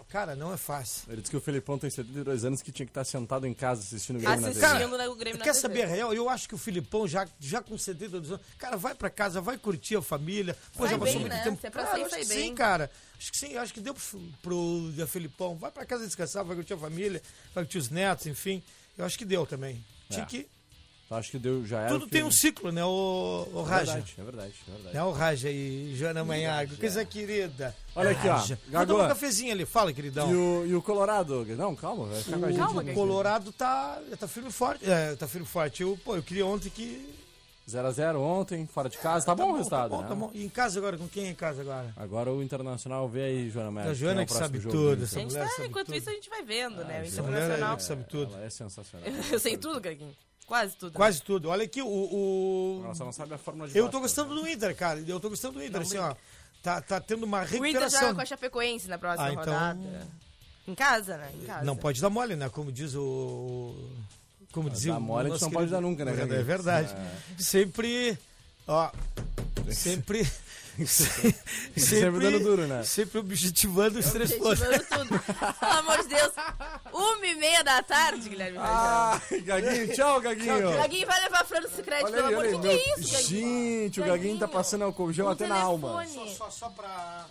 Cara, 0.09 0.35
não 0.35 0.53
é 0.53 0.57
fácil. 0.57 1.11
Ele 1.11 1.21
disse 1.21 1.31
que 1.31 1.37
o 1.37 1.41
Felipão 1.41 1.77
tem 1.77 1.89
72 1.89 2.45
anos 2.45 2.61
que 2.61 2.71
tinha 2.71 2.85
que 2.85 2.91
estar 2.91 3.03
sentado 3.03 3.47
em 3.47 3.53
casa 3.53 3.81
assistindo 3.81 4.17
o 4.17 4.19
Grêmio 4.19 4.41
na 4.41 4.47
TV. 4.49 4.65
Assistindo 4.65 4.97
né, 4.97 5.07
o 5.07 5.15
Grêmio 5.15 5.39
na 5.39 5.43
Quer 5.43 5.51
TV. 5.53 5.61
saber 5.61 5.83
a 5.83 5.87
real? 5.87 6.13
Eu 6.13 6.29
acho 6.29 6.47
que 6.47 6.53
o 6.55 6.57
Filipão, 6.57 7.07
já, 7.07 7.27
já 7.39 7.61
com 7.63 7.77
72 7.77 8.31
anos, 8.31 8.41
cara, 8.59 8.77
vai 8.77 8.93
pra 8.93 9.09
casa, 9.09 9.41
vai 9.41 9.57
curtir 9.57 9.95
a 9.95 10.01
família. 10.01 10.55
Pô, 10.75 10.83
Sai 10.83 10.91
já 10.93 10.99
passou 10.99 11.13
bem, 11.13 11.21
muito 11.21 11.33
né? 11.33 11.43
tempo. 11.43 11.59
Se 11.61 11.67
é 11.67 11.69
pra 11.71 11.83
Cara, 11.83 12.09
bem. 12.09 12.23
Sim, 12.23 12.53
cara. 12.53 12.91
Acho 13.17 13.31
que 13.31 13.37
sim, 13.37 13.55
acho 13.57 13.73
que 13.73 13.79
deu 13.79 13.93
pro, 13.93 14.19
pro 14.41 14.91
Zé 14.95 15.05
Filipão. 15.07 15.55
Vai 15.55 15.71
pra 15.71 15.85
casa 15.85 16.05
descansar, 16.05 16.43
vai 16.43 16.55
curtir 16.55 16.73
a 16.73 16.77
família, 16.77 17.21
vai 17.53 17.63
curtir 17.63 17.77
os 17.77 17.89
netos, 17.89 18.27
enfim. 18.27 18.61
Eu 18.97 19.05
acho 19.05 19.17
que 19.17 19.25
deu 19.25 19.45
também. 19.45 19.83
Tinha 20.09 20.23
É. 20.23 20.25
que. 20.25 20.47
Eu 21.11 21.17
Acho 21.17 21.29
que 21.31 21.37
deu, 21.37 21.63
já 21.63 21.81
era. 21.81 21.89
Tudo 21.89 22.05
o 22.05 22.09
tem 22.09 22.23
um 22.23 22.31
ciclo, 22.31 22.71
né, 22.71 22.83
o, 22.83 23.47
o 23.53 23.59
É 23.61 23.69
Raja? 23.69 23.91
verdade, 23.93 24.15
é 24.17 24.23
verdade, 24.23 24.53
é 24.67 24.71
verdade. 24.71 24.95
Né, 24.95 25.03
o 25.03 25.11
Raja 25.11 25.51
e 25.51 25.95
Joana 25.95 26.23
Manhago. 26.23 26.75
Coisa 26.77 27.05
querida. 27.05 27.75
Olha 27.95 28.11
aqui, 28.11 28.27
ó. 28.27 28.33
Raja. 28.37 28.59
Vou 28.63 28.71
Gago, 28.71 28.91
tomar 28.93 29.05
um 29.05 29.07
cafezinho 29.09 29.51
ali. 29.51 29.63
Fala, 29.65 29.93
queridão. 29.93 30.31
E 30.31 30.35
o, 30.35 30.65
e 30.65 30.73
o 30.75 30.81
Colorado? 30.81 31.45
Não, 31.55 31.75
calma, 31.75 32.05
vai 32.07 32.23
ficar 32.23 32.39
com 32.39 32.45
a 32.45 32.47
gente. 32.49 32.57
Calma, 32.57 32.71
O 32.73 32.75
Gaguinho. 32.77 32.95
Colorado 32.95 33.51
tá, 33.51 34.01
tá 34.19 34.27
firme 34.27 34.49
e 34.49 34.51
forte. 34.51 34.89
É, 34.89 35.15
tá 35.15 35.27
firme 35.27 35.45
e 35.45 35.49
forte. 35.49 35.83
Eu, 35.83 35.99
pô, 36.03 36.15
eu 36.15 36.23
queria 36.23 36.47
ontem 36.47 36.69
que 36.71 37.07
0x0 37.67 38.17
ontem, 38.19 38.67
fora 38.67 38.89
de 38.89 38.97
casa. 38.97 39.25
Tá, 39.25 39.33
bom 39.33 39.51
o 39.53 39.55
resultado, 39.55 39.89
tá 39.89 39.95
bom, 39.95 40.01
né? 40.01 40.07
tá 40.09 40.15
bom. 40.15 40.31
E 40.33 40.43
em 40.45 40.49
casa 40.49 40.79
agora? 40.79 40.97
Com 40.97 41.07
quem 41.07 41.27
é 41.27 41.29
em 41.29 41.35
casa 41.35 41.61
agora? 41.61 41.93
Agora 41.95 42.31
o 42.31 42.43
Internacional 42.43 43.07
vê 43.07 43.23
aí, 43.23 43.49
Joana 43.49 43.71
Melo. 43.71 43.89
A 43.89 43.93
Joana 43.93 44.21
é 44.21 44.23
o 44.23 44.27
que 44.27 44.33
sabe 44.33 44.59
jogo 44.59 44.75
tudo, 44.75 44.95
do 44.97 45.03
essa 45.05 45.17
A 45.17 45.21
gente 45.21 45.33
tá, 45.33 45.47
sabe 45.47 45.67
enquanto 45.69 45.85
tudo. 45.87 45.97
isso 45.97 46.09
a 46.09 46.13
gente 46.13 46.29
vai 46.29 46.43
vendo, 46.43 46.83
né? 46.83 46.99
O 47.01 47.03
é 47.03 47.07
Internacional. 47.07 47.77
que 47.77 47.83
sabe 47.83 48.03
tudo. 48.03 48.33
Ela 48.35 48.45
é 48.45 48.49
sensacional. 48.49 49.07
Eu 49.31 49.39
sei 49.39 49.57
tudo, 49.57 49.79
Gaguinho. 49.79 50.15
Quase 50.45 50.75
tudo. 50.75 50.93
Quase 50.93 51.21
tudo. 51.23 51.49
Olha 51.49 51.63
aqui, 51.63 51.81
o. 51.81 51.87
o- 51.87 52.81
Ela 52.83 52.95
só 52.95 53.05
não 53.05 53.13
sabe 53.13 53.33
a 53.33 53.37
fórmula 53.37 53.69
de 53.69 53.77
Eu 53.77 53.87
tô 53.89 54.01
gostando 54.01 54.35
do 54.35 54.45
Inter, 54.45 54.75
cara. 54.75 54.99
Eu 54.99 55.19
tô 55.19 55.29
gostando 55.29 55.53
do 55.53 55.61
Inter, 55.63 55.75
Não 55.79 55.81
assim, 55.81 55.97
ó. 55.97 56.13
Tá, 56.61 56.81
tá 56.81 56.99
tendo 56.99 57.23
uma 57.23 57.39
O 57.39 57.43
Inter 57.45 57.61
recuperação. 57.61 57.99
joga 58.01 58.15
com 58.15 58.21
a 58.21 58.25
Chapecoense 58.25 58.87
na 58.89 58.97
próxima 58.97 59.25
Ah, 59.29 59.31
então- 59.31 59.43
rodada. 59.45 60.07
Em 60.67 60.75
casa, 60.75 61.17
né? 61.17 61.29
Em 61.33 61.45
casa. 61.45 61.63
Não 61.65 61.75
pode 61.77 62.01
dar 62.01 62.09
mole, 62.09 62.35
né? 62.35 62.49
Como 62.49 62.71
diz 62.73 62.93
o. 62.93 63.73
Como 64.53 64.69
dizia 64.69 64.95
o 64.95 65.01
mole 65.01 65.27
a 65.27 65.29
nosso 65.31 65.43
não 65.45 65.51
pode 65.51 65.65
querido- 65.67 65.75
dar 65.75 65.81
nunca, 65.81 66.05
né, 66.05 66.11
É 66.39 66.43
verdade. 66.43 66.95
Sempre. 67.37 68.17
Ó. 68.67 68.89
Sempre. 69.71 70.23
sempre, 70.87 71.35
Sempre 71.77 72.19
dando 72.31 72.39
duro, 72.39 72.65
né? 72.67 72.83
Sempre 72.83 73.19
objetivando 73.19 73.99
os 73.99 74.05
três 74.11 74.31
pontos. 74.33 74.59
Tudo. 74.59 75.19
Pelo 75.59 75.71
amor 75.71 76.01
de 76.03 76.07
Deus. 76.09 76.31
Uma 76.93 77.25
e 77.27 77.35
meia 77.35 77.63
da 77.63 77.81
tarde, 77.83 78.29
Guilherme. 78.29 78.57
Ah, 78.59 79.19
Gaguinho, 79.43 79.93
tchau, 79.93 80.21
Gaguinho. 80.21 80.71
Gaguinho 80.73 81.07
vai 81.07 81.21
levar 81.23 81.41
a 81.41 81.45
Fran 81.45 81.61
do 81.61 81.69
Secret, 81.69 82.03
Olha 82.03 82.13
pelo 82.13 82.27
aí, 82.27 82.33
amor 82.33 82.47
de. 82.47 82.57
Deus. 82.57 82.81
Que 82.81 82.89
é 82.89 82.99
isso, 82.99 83.11
Gaguinho? 83.13 83.83
Gente, 83.83 84.01
o 84.01 84.05
Gaguinho 84.05 84.33
tá 84.35 84.39
Gaguinho, 84.45 84.49
passando 84.49 84.83
álcool 84.83 85.11
gel 85.13 85.29
até 85.29 85.47
na 85.47 85.57
alma. 85.57 86.03
telefone. 86.05 86.35
Só, 86.35 86.49
só 86.49 86.69
pra. 86.69 87.25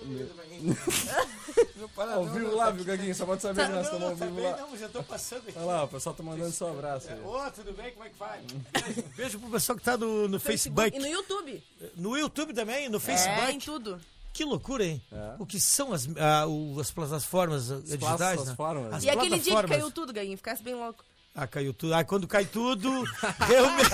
Ao 2.14 2.24
vivo 2.26 2.54
lá, 2.54 2.70
viu, 2.70 2.84
Gaguinho? 2.84 3.14
Só 3.14 3.24
pode 3.26 3.42
saber 3.42 3.66
que 3.66 3.72
nós 3.72 3.86
estamos 3.86 4.08
ao 4.10 4.16
tá 4.16 4.26
vivo 4.26 4.42
lá. 4.42 4.56
não, 4.56 4.76
já 4.76 4.88
tô 4.88 5.02
passando 5.02 5.48
aqui. 5.48 5.52
Olha 5.56 5.66
lá, 5.66 5.84
o 5.84 5.88
pessoal 5.88 6.14
tá 6.14 6.22
mandando 6.22 6.50
seu 6.52 6.68
abraço 6.68 7.08
aí. 7.10 7.20
Ô, 7.22 7.50
tudo 7.50 7.72
bem? 7.72 7.92
Como 7.92 8.04
é 8.04 8.08
que 8.08 8.18
vai? 8.18 8.40
Beijo, 8.40 9.04
beijo 9.16 9.38
pro 9.38 9.50
pessoal 9.50 9.78
que 9.78 9.84
tá 9.84 9.96
no, 9.96 10.28
no 10.28 10.40
Facebook. 10.40 10.96
E 10.96 11.00
no 11.00 11.06
YouTube. 11.06 11.62
No 11.96 12.16
YouTube 12.18 12.52
também, 12.52 12.88
no 12.88 12.98
É, 12.98 13.00
Facebook. 13.00 13.52
em 13.52 13.58
tudo. 13.58 14.00
Que 14.32 14.44
loucura, 14.44 14.84
hein? 14.84 15.02
É. 15.10 15.34
O 15.38 15.46
que 15.46 15.58
são 15.58 15.92
as, 15.92 16.08
ah, 16.16 16.46
o- 16.46 16.78
as 16.80 16.90
plataformas 16.90 17.70
ah, 17.70 17.80
digitais, 17.80 18.20
né? 18.20 18.34
plataformas. 18.36 18.94
As 18.94 19.04
E 19.04 19.10
aquele 19.10 19.38
dia 19.38 19.62
que 19.62 19.68
caiu 19.68 19.90
tudo, 19.90 20.12
Gaguinho. 20.12 20.36
Ficasse 20.36 20.62
bem 20.62 20.74
louco. 20.74 21.04
Ah, 21.34 21.46
caiu 21.46 21.72
tudo. 21.72 21.94
Ah, 21.94 22.04
quando 22.04 22.28
cai 22.28 22.44
tudo, 22.44 22.90
realmente. 23.46 23.90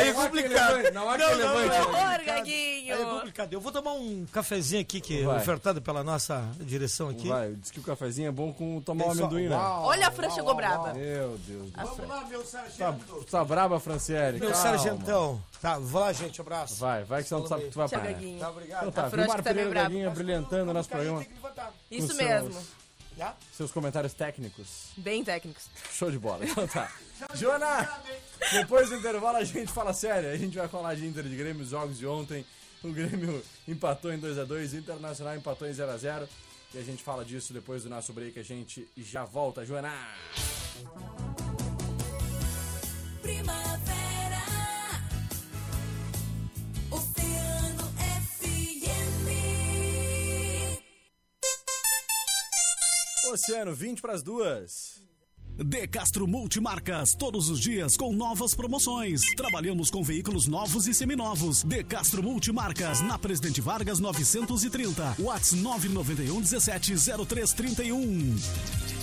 Aí 0.00 0.08
é 0.08 0.12
Não 0.12 0.22
complicado. 0.22 0.74
levante, 0.76 0.94
não 0.94 1.10
há 1.10 1.16
quem 1.18 1.34
levante. 1.34 1.74
é 1.74 1.80
Horror, 1.82 1.84
complicado. 1.94 2.24
Gaguinho. 2.26 2.94
Aí 2.94 3.02
é 3.02 3.04
complicado. 3.04 3.52
Eu 3.52 3.60
vou 3.60 3.72
tomar 3.72 3.92
um 3.92 4.26
cafezinho 4.32 4.80
aqui, 4.82 5.00
que 5.00 5.20
é 5.22 5.24
Vai. 5.24 5.36
ofertado 5.38 5.80
pela 5.82 6.02
nossa 6.04 6.44
direção 6.60 7.08
aqui. 7.08 7.28
Vai, 7.28 7.52
diz 7.54 7.70
que 7.70 7.80
o 7.80 7.82
cafezinho 7.82 8.28
é 8.28 8.32
bom 8.32 8.52
com 8.52 8.80
tomar 8.80 9.04
Pessoal, 9.08 9.26
amendoim, 9.28 9.48
né? 9.48 9.56
uau, 9.56 9.84
Olha, 9.84 10.08
a 10.08 10.10
Fran 10.10 10.26
uau, 10.26 10.34
chegou 10.34 10.48
uau, 10.50 10.56
braba. 10.56 10.84
uau. 10.84 10.94
Meu 10.94 11.38
Deus. 11.46 11.70
Vamos 11.74 12.08
lá, 12.08 12.24
meu 12.24 12.40
Tá, 12.42 12.46
sargento. 12.46 13.24
tá 13.30 13.44
braba, 13.44 13.80
Franciele? 13.80 14.38
Meu 14.40 14.50
Calma. 14.50 14.62
sargentão. 14.78 15.42
Tá, 15.60 15.78
vou 15.78 16.00
lá, 16.00 16.12
gente. 16.12 16.40
Abraço. 16.40 16.76
Vai, 16.76 17.04
vai 17.04 17.22
que 17.22 17.28
você 17.28 17.34
não 17.34 17.46
sabe 17.46 17.62
o 17.62 17.66
que 17.66 17.72
tu 17.72 17.78
vai 17.78 17.88
Tchau. 17.88 18.00
Gaguinho. 18.00 18.38
Tá, 18.40 18.50
obrigado. 18.50 18.80
Então 18.80 18.92
tá, 18.92 19.06
A 19.06 19.10
Fran 19.10 19.26
que 19.26 19.42
tá 19.42 19.52
brava. 19.68 20.10
Brilhantando 20.10 20.70
o 20.70 20.74
nosso 20.74 20.88
programa. 20.88 21.24
que. 21.24 21.96
Isso 21.96 22.14
mesmo. 22.16 22.54
Seus- 23.20 23.28
Já? 23.28 23.36
Seus 23.52 23.70
comentários 23.70 24.14
técnicos. 24.14 24.88
Bem 24.96 25.22
técnicos. 25.24 25.64
Show 25.92 26.10
de 26.10 26.18
bola. 26.18 26.44
Então 26.46 26.66
tá. 26.66 26.90
Joana, 27.34 28.00
depois 28.52 28.88
do 28.88 28.96
intervalo 28.96 29.36
a 29.36 29.44
gente 29.44 29.70
fala 29.72 29.92
sério. 29.92 30.30
A 30.30 30.36
gente 30.36 30.56
vai 30.56 30.68
falar 30.68 30.94
de 30.94 31.06
Inter 31.06 31.24
de 31.24 31.36
Grêmio, 31.36 31.62
os 31.62 31.70
jogos 31.70 31.98
de 31.98 32.06
ontem. 32.06 32.44
O 32.82 32.90
Grêmio 32.92 33.42
empatou 33.68 34.10
em 34.12 34.18
2x2, 34.18 34.72
o 34.72 34.76
Internacional 34.76 35.36
empatou 35.36 35.68
em 35.68 35.72
0x0. 35.72 36.26
E 36.72 36.78
a 36.78 36.82
gente 36.82 37.02
fala 37.02 37.24
disso 37.24 37.52
depois 37.52 37.82
do 37.82 37.90
nosso 37.90 38.12
break. 38.12 38.38
A 38.38 38.42
gente 38.44 38.88
já 38.96 39.24
volta, 39.24 39.66
Joana. 39.66 39.92
Primavera, 43.20 43.99
Oceano, 53.30 53.72
20 53.74 54.02
para 54.02 54.12
as 54.12 54.22
duas. 54.22 55.02
De 55.56 55.86
Castro 55.86 56.26
Multimarcas, 56.26 57.14
todos 57.14 57.48
os 57.50 57.60
dias 57.60 57.96
com 57.96 58.12
novas 58.12 58.54
promoções. 58.54 59.20
Trabalhamos 59.36 59.90
com 59.90 60.02
veículos 60.02 60.46
novos 60.46 60.86
e 60.86 60.94
seminovos. 60.94 61.62
De 61.62 61.84
Castro 61.84 62.22
Multimarcas, 62.22 63.00
na 63.02 63.18
Presidente 63.18 63.60
Vargas 63.60 64.00
930. 64.00 65.16
Whats 65.20 65.52
991 65.52 66.40
17 66.40 66.94
0331. 67.26 68.99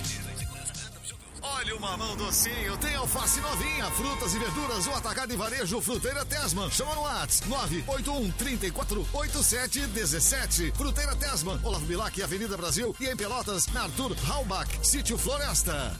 Olha 1.58 1.76
o 1.76 1.82
mamão 1.82 2.16
docinho, 2.16 2.78
tem 2.78 2.94
alface 2.94 3.42
novinha, 3.42 3.90
frutas 3.90 4.36
e 4.36 4.38
verduras, 4.38 4.86
o 4.86 4.92
atacado 4.92 5.34
e 5.34 5.36
varejo 5.36 5.82
Fruteira 5.82 6.24
Tesman. 6.24 6.70
Chama 6.70 6.94
no 6.94 7.02
WhatsApp 7.02 7.50
981 7.50 8.32
34 8.34 9.08
87 9.12 9.88
17. 9.88 10.72
Fruteira 10.78 11.16
Tesman, 11.16 11.60
Olavo 11.64 11.84
Bilac, 11.88 12.22
Avenida 12.22 12.56
Brasil 12.56 12.96
e 13.00 13.08
em 13.08 13.18
Pelotas, 13.18 13.66
na 13.74 13.84
Arthur 13.84 14.16
Halbach, 14.30 14.70
Sítio 14.84 15.18
Floresta. 15.18 16.00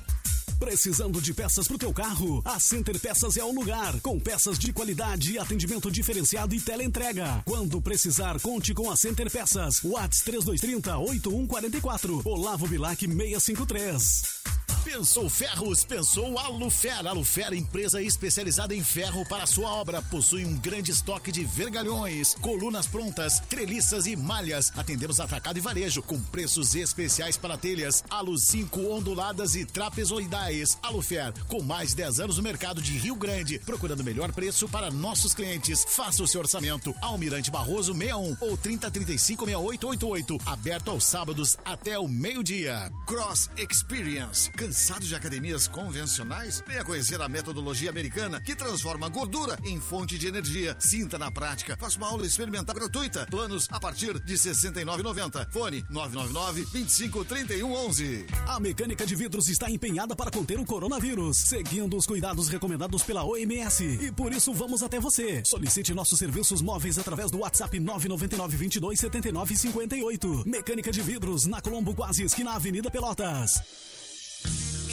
Precisando 0.60 1.20
de 1.20 1.34
peças 1.34 1.68
pro 1.68 1.78
teu 1.78 1.92
carro? 1.92 2.40
A 2.46 2.60
Center 2.60 3.00
Peças 3.00 3.36
é 3.36 3.44
o 3.44 3.52
lugar. 3.52 4.00
Com 4.02 4.20
peças 4.20 4.60
de 4.60 4.72
qualidade, 4.72 5.40
atendimento 5.40 5.90
diferenciado 5.90 6.54
e 6.54 6.62
teleentrega. 6.62 7.42
Quando 7.46 7.82
precisar, 7.82 8.40
conte 8.42 8.76
com 8.76 8.92
a 8.92 8.96
Center 8.96 9.30
Peças. 9.32 9.84
Whats 9.84 10.22
3230 10.22 10.98
8144. 11.00 12.22
Olavo 12.26 12.68
Bilac 12.68 13.08
653. 13.08 14.67
Pensou 14.88 15.30
Ferros, 15.30 15.84
pensou 15.84 16.40
Alufer. 16.40 17.06
Alufer, 17.06 17.54
empresa 17.54 18.02
especializada 18.02 18.74
em 18.74 18.82
ferro 18.82 19.28
para 19.28 19.46
sua 19.46 19.70
obra. 19.70 20.02
Possui 20.02 20.46
um 20.46 20.58
grande 20.58 20.92
estoque 20.92 21.30
de 21.30 21.44
vergalhões, 21.44 22.36
colunas 22.36 22.88
prontas, 22.88 23.42
treliças 23.42 24.08
e 24.08 24.16
malhas. 24.16 24.72
Atendemos 24.78 25.20
atacado 25.20 25.58
e 25.58 25.62
varejo 25.62 26.02
com 26.02 26.18
preços 26.22 26.74
especiais 26.74 27.36
para 27.36 27.58
telhas, 27.58 28.02
alu 28.10 28.38
5 28.38 28.80
onduladas 28.90 29.56
e 29.56 29.66
trapezoidais. 29.66 30.78
Alufer, 30.82 31.34
com 31.50 31.62
mais 31.62 31.90
de 31.90 31.98
10 31.98 32.22
anos 32.22 32.38
no 32.38 32.44
mercado 32.44 32.82
de 32.82 32.98
Rio 32.98 33.16
Grande, 33.18 33.60
procurando 33.60 34.00
o 34.00 34.06
melhor 34.06 34.32
preço 34.32 34.70
para 34.70 34.90
nossos 34.90 35.34
clientes. 35.34 35.86
Faça 35.86 36.24
o 36.24 36.28
seu 36.28 36.40
orçamento. 36.40 36.96
Almirante 37.02 37.52
Barroso 37.52 37.94
61 37.94 38.38
ou 38.40 38.56
3035 38.56 39.46
6888. 39.46 40.38
Aberto 40.46 40.92
aos 40.92 41.04
sábados 41.04 41.58
até 41.66 42.00
o 42.00 42.08
meio-dia. 42.08 42.90
Cross 43.06 43.50
Experience. 43.58 44.50
Cansado 44.78 45.08
de 45.08 45.16
academias 45.16 45.68
convencionais? 45.68 46.64
Venha 46.68 46.84
conhecer 46.84 47.20
a 47.20 47.28
metodologia 47.28 47.90
americana 47.90 48.40
que 48.40 48.56
transforma 48.56 49.10
gordura 49.10 49.58
em 49.66 49.82
fonte 49.82 50.20
de 50.20 50.28
energia. 50.28 50.76
Sinta 50.78 51.18
na 51.18 51.32
prática. 51.32 51.76
Faça 51.76 51.98
uma 51.98 52.10
aula 52.10 52.28
experimental 52.28 52.76
gratuita. 52.76 53.26
Planos 53.26 53.68
a 53.72 53.80
partir 53.80 54.20
de 54.20 54.34
R$ 54.34 54.38
69,90. 54.38 55.52
Fone 55.52 55.84
999 55.90 56.68
25 56.72 57.26
31 57.26 57.74
11. 57.74 58.28
A 58.46 58.60
mecânica 58.60 59.04
de 59.04 59.16
vidros 59.16 59.50
está 59.50 59.68
empenhada 59.68 60.16
para 60.16 60.30
conter 60.30 60.60
o 60.60 60.66
coronavírus, 60.66 61.38
seguindo 61.38 61.98
os 61.98 62.06
cuidados 62.06 62.48
recomendados 62.48 63.02
pela 63.02 63.24
OMS. 63.26 63.84
E 63.84 64.12
por 64.12 64.32
isso 64.32 64.54
vamos 64.54 64.84
até 64.84 65.00
você. 65.00 65.42
Solicite 65.44 65.92
nossos 65.92 66.20
serviços 66.20 66.62
móveis 66.62 67.00
através 67.00 67.32
do 67.32 67.40
WhatsApp 67.40 67.80
999 67.80 68.56
22 68.56 69.00
79 69.00 69.56
58. 69.58 70.44
Mecânica 70.46 70.92
de 70.92 71.02
vidros 71.02 71.48
na 71.48 71.62
Colombo 71.62 71.96
Quase 71.96 72.22
esquina 72.22 72.52
Avenida 72.52 72.92
Pelotas. 72.92 73.97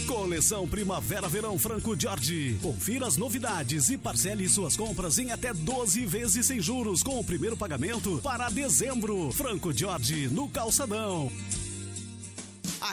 Coleção 0.07 0.69
Primavera 0.69 1.29
Verão 1.29 1.59
Franco 1.59 1.99
Jorge. 1.99 2.59
Confira 2.61 3.07
as 3.07 3.17
novidades 3.17 3.89
e 3.89 3.97
parcele 3.97 4.49
suas 4.49 4.77
compras 4.77 5.19
em 5.19 5.33
até 5.33 5.53
12 5.53 6.05
vezes 6.07 6.47
sem 6.47 6.61
juros 6.61 7.03
com 7.03 7.19
o 7.19 7.25
primeiro 7.25 7.57
pagamento 7.57 8.21
para 8.23 8.51
dezembro. 8.51 9.33
Franco 9.33 9.73
Jorge 9.77 10.29
no 10.29 10.49
Calçadão. 10.49 11.31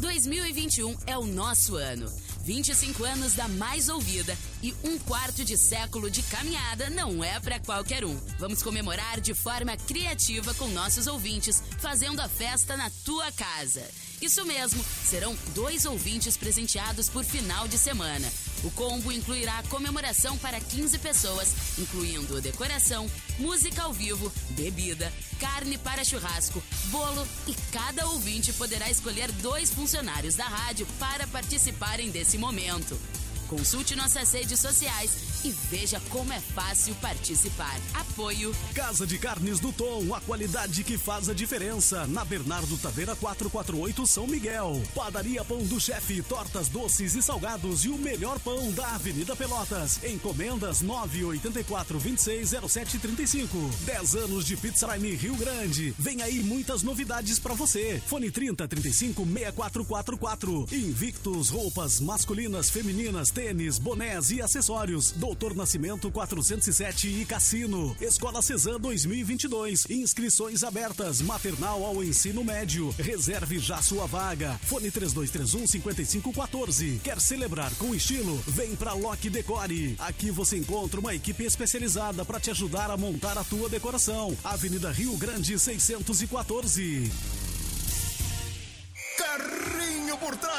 2021 0.00 0.96
é 1.06 1.16
o 1.16 1.26
nosso 1.26 1.76
ano. 1.76 2.10
25 2.42 3.04
anos 3.04 3.34
da 3.34 3.46
mais 3.46 3.88
ouvida 3.88 4.36
e 4.62 4.74
um 4.82 4.98
quarto 4.98 5.44
de 5.44 5.56
século 5.56 6.10
de 6.10 6.22
caminhada 6.22 6.88
não 6.88 7.22
é 7.22 7.38
para 7.38 7.60
qualquer 7.60 8.04
um. 8.04 8.18
Vamos 8.38 8.62
comemorar 8.62 9.20
de 9.20 9.34
forma 9.34 9.76
criativa 9.76 10.54
com 10.54 10.66
nossos 10.68 11.06
ouvintes, 11.06 11.62
fazendo 11.78 12.20
a 12.20 12.28
festa 12.28 12.76
na 12.76 12.90
tua 13.04 13.30
casa. 13.32 13.82
Isso 14.22 14.44
mesmo, 14.44 14.82
serão 15.04 15.36
dois 15.54 15.84
ouvintes 15.84 16.36
presenteados 16.36 17.08
por 17.08 17.24
final 17.24 17.68
de 17.68 17.78
semana. 17.78 18.30
O 18.62 18.70
combo 18.70 19.10
incluirá 19.10 19.62
comemoração 19.70 20.36
para 20.36 20.60
15 20.60 20.98
pessoas, 20.98 21.54
incluindo 21.78 22.40
decoração, 22.40 23.10
música 23.38 23.82
ao 23.82 23.92
vivo, 23.92 24.30
bebida, 24.50 25.10
carne 25.38 25.78
para 25.78 26.04
churrasco, 26.04 26.62
bolo 26.86 27.26
e 27.46 27.54
cada 27.72 28.06
ouvinte 28.08 28.52
poderá 28.52 28.90
escolher 28.90 29.32
dois 29.32 29.70
funcionários 29.70 30.34
da 30.34 30.44
rádio 30.44 30.86
para 30.98 31.26
participarem 31.28 32.10
desse 32.10 32.36
momento. 32.36 33.00
Consulte 33.48 33.96
nossas 33.96 34.30
redes 34.32 34.60
sociais 34.60 35.10
e 35.44 35.50
veja 35.70 36.00
como 36.10 36.32
é 36.32 36.40
fácil 36.40 36.94
participar. 36.96 37.78
Apoio 37.94 38.54
Casa 38.74 39.06
de 39.06 39.18
Carnes 39.18 39.58
do 39.58 39.72
Tom, 39.72 40.14
a 40.14 40.20
qualidade 40.20 40.84
que 40.84 40.98
faz 40.98 41.28
a 41.28 41.34
diferença. 41.34 42.06
Na 42.06 42.24
Bernardo 42.24 42.76
Taveira 42.78 43.16
448 43.16 44.06
São 44.06 44.26
Miguel. 44.26 44.80
Padaria 44.94 45.44
Pão 45.44 45.62
do 45.64 45.80
Chefe, 45.80 46.22
tortas 46.22 46.68
doces 46.68 47.14
e 47.14 47.22
salgados 47.22 47.84
e 47.84 47.88
o 47.88 47.98
melhor 47.98 48.38
pão 48.40 48.70
da 48.72 48.94
Avenida 48.94 49.34
Pelotas. 49.34 50.02
Encomendas 50.04 50.82
984 50.82 51.98
26 51.98 52.50
0735. 52.68 53.70
10 53.84 54.14
anos 54.16 54.44
de 54.44 54.56
Pizzarime 54.56 55.14
Rio 55.14 55.36
Grande. 55.36 55.94
Vem 55.98 56.22
aí 56.22 56.42
muitas 56.42 56.82
novidades 56.82 57.38
pra 57.38 57.54
você. 57.54 58.02
Fone 58.06 58.30
30 58.30 58.68
35 58.68 59.24
6444. 59.24 60.66
Invictus, 60.72 61.48
roupas 61.48 62.00
masculinas, 62.00 62.70
femininas, 62.70 63.30
tênis, 63.30 63.78
bonés 63.78 64.30
e 64.30 64.42
acessórios. 64.42 65.12
Doutor 65.30 65.54
Nascimento 65.54 66.10
407 66.10 67.20
e 67.20 67.24
Cassino. 67.24 67.96
Escola 68.00 68.42
Cezan 68.42 68.80
2022. 68.80 69.86
Inscrições 69.88 70.64
abertas. 70.64 71.20
Maternal 71.20 71.84
ao 71.84 72.02
ensino 72.02 72.42
médio. 72.42 72.92
Reserve 72.98 73.60
já 73.60 73.80
sua 73.80 74.06
vaga. 74.06 74.58
Fone 74.64 74.90
3231 74.90 75.68
5514. 75.68 77.00
Quer 77.04 77.20
celebrar 77.20 77.72
com 77.76 77.94
estilo? 77.94 78.42
Vem 78.48 78.74
pra 78.74 78.92
Lock 78.92 79.30
Decore. 79.30 79.94
Aqui 80.00 80.32
você 80.32 80.56
encontra 80.56 80.98
uma 80.98 81.14
equipe 81.14 81.44
especializada 81.44 82.24
para 82.24 82.40
te 82.40 82.50
ajudar 82.50 82.90
a 82.90 82.96
montar 82.96 83.38
a 83.38 83.44
tua 83.44 83.68
decoração. 83.68 84.36
Avenida 84.42 84.90
Rio 84.90 85.16
Grande 85.16 85.56
614. 85.56 87.08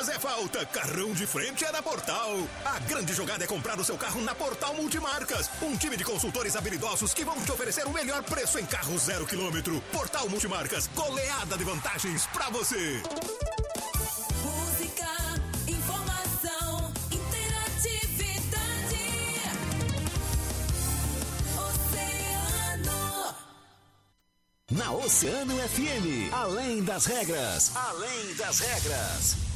Trás 0.02 0.18
é 0.18 0.20
falta, 0.20 0.66
carrão 0.66 1.14
de 1.14 1.28
frente 1.28 1.64
é 1.64 1.72
na 1.72 1.80
Portal. 1.80 2.36
A 2.66 2.80
grande 2.80 3.14
jogada 3.14 3.44
é 3.44 3.48
comprar 3.48 3.80
o 3.80 3.84
seu 3.84 3.96
carro 3.96 4.20
na 4.22 4.34
Portal 4.34 4.74
Multimarcas. 4.74 5.48
Um 5.62 5.78
time 5.78 5.96
de 5.96 6.04
consultores 6.04 6.56
habilidosos 6.56 7.14
que 7.14 7.24
vão 7.24 7.40
te 7.40 7.52
oferecer 7.52 7.86
o 7.86 7.94
melhor 7.94 8.24
preço 8.24 8.58
em 8.58 8.66
carro 8.66 8.98
zero 8.98 9.28
quilômetro. 9.28 9.80
Portal 9.92 10.28
Multimarcas, 10.28 10.88
goleada 10.96 11.56
de 11.56 11.64
vantagens 11.64 12.26
pra 12.34 12.50
você. 12.50 13.04
Música, 14.44 15.06
informação, 15.68 16.92
interatividade. 17.12 18.98
Oceano. 21.60 23.36
Na 24.72 24.92
Oceano 24.94 25.56
FM, 25.70 26.34
além 26.34 26.84
das 26.84 27.06
regras. 27.06 27.72
Além 27.76 28.34
das 28.34 28.58
regras. 28.58 29.51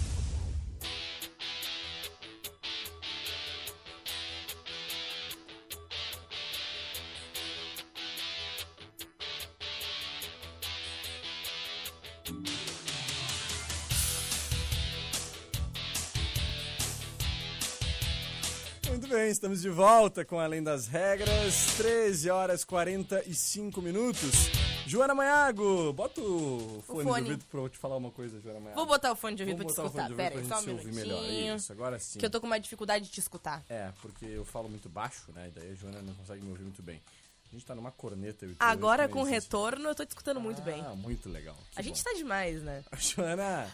Bem, 19.15 19.29
estamos 19.29 19.61
de 19.61 19.69
volta 19.69 20.25
com 20.25 20.37
Além 20.37 20.61
das 20.61 20.87
Regras, 20.87 21.67
13 21.77 22.29
horas 22.29 22.65
45 22.65 23.81
minutos. 23.81 24.49
Joana 24.85 25.15
Manhago, 25.15 25.93
bota 25.93 26.19
o 26.19 26.83
fone, 26.85 27.03
fone. 27.03 27.23
de 27.23 27.31
ouvido 27.31 27.45
pra 27.49 27.59
eu 27.61 27.69
te 27.69 27.77
falar 27.77 27.95
uma 27.95 28.11
coisa, 28.11 28.41
Joana 28.41 28.59
Manhago. 28.59 28.75
Vou 28.75 28.85
botar 28.85 29.13
o 29.13 29.15
fone 29.15 29.37
de 29.37 29.43
ouvido 29.43 29.59
Vamos 29.59 29.73
pra 29.73 29.83
te 29.83 29.85
o 29.85 29.89
escutar. 29.89 30.15
Pera 30.17 30.37
aí, 30.37 30.45
só 30.45 30.59
um 30.59 30.63
minutinho. 30.63 31.55
Isso, 31.55 31.71
agora 31.71 31.97
sim. 31.97 32.19
Que 32.19 32.25
eu 32.25 32.29
tô 32.29 32.41
com 32.41 32.47
uma 32.47 32.59
dificuldade 32.59 33.05
de 33.05 33.11
te 33.11 33.21
escutar. 33.21 33.63
É, 33.69 33.89
porque 34.01 34.25
eu 34.25 34.43
falo 34.43 34.67
muito 34.67 34.89
baixo, 34.89 35.31
né? 35.33 35.47
E 35.47 35.51
daí 35.59 35.71
a 35.71 35.75
Joana 35.75 36.01
não 36.01 36.13
consegue 36.13 36.43
me 36.43 36.49
ouvir 36.49 36.63
muito 36.63 36.83
bem. 36.83 37.01
A 37.49 37.55
gente 37.55 37.65
tá 37.65 37.73
numa 37.73 37.91
corneta. 37.91 38.45
Agora, 38.59 39.07
com 39.07 39.23
retorno, 39.23 39.87
eu 39.87 39.95
tô 39.95 40.03
te 40.03 40.09
escutando 40.09 40.41
muito 40.41 40.61
bem. 40.61 40.83
Ah, 40.85 40.93
muito 40.93 41.29
legal. 41.29 41.55
A 41.73 41.81
gente 41.81 42.03
tá 42.03 42.11
demais, 42.13 42.61
né? 42.61 42.83
Joana, 42.99 43.73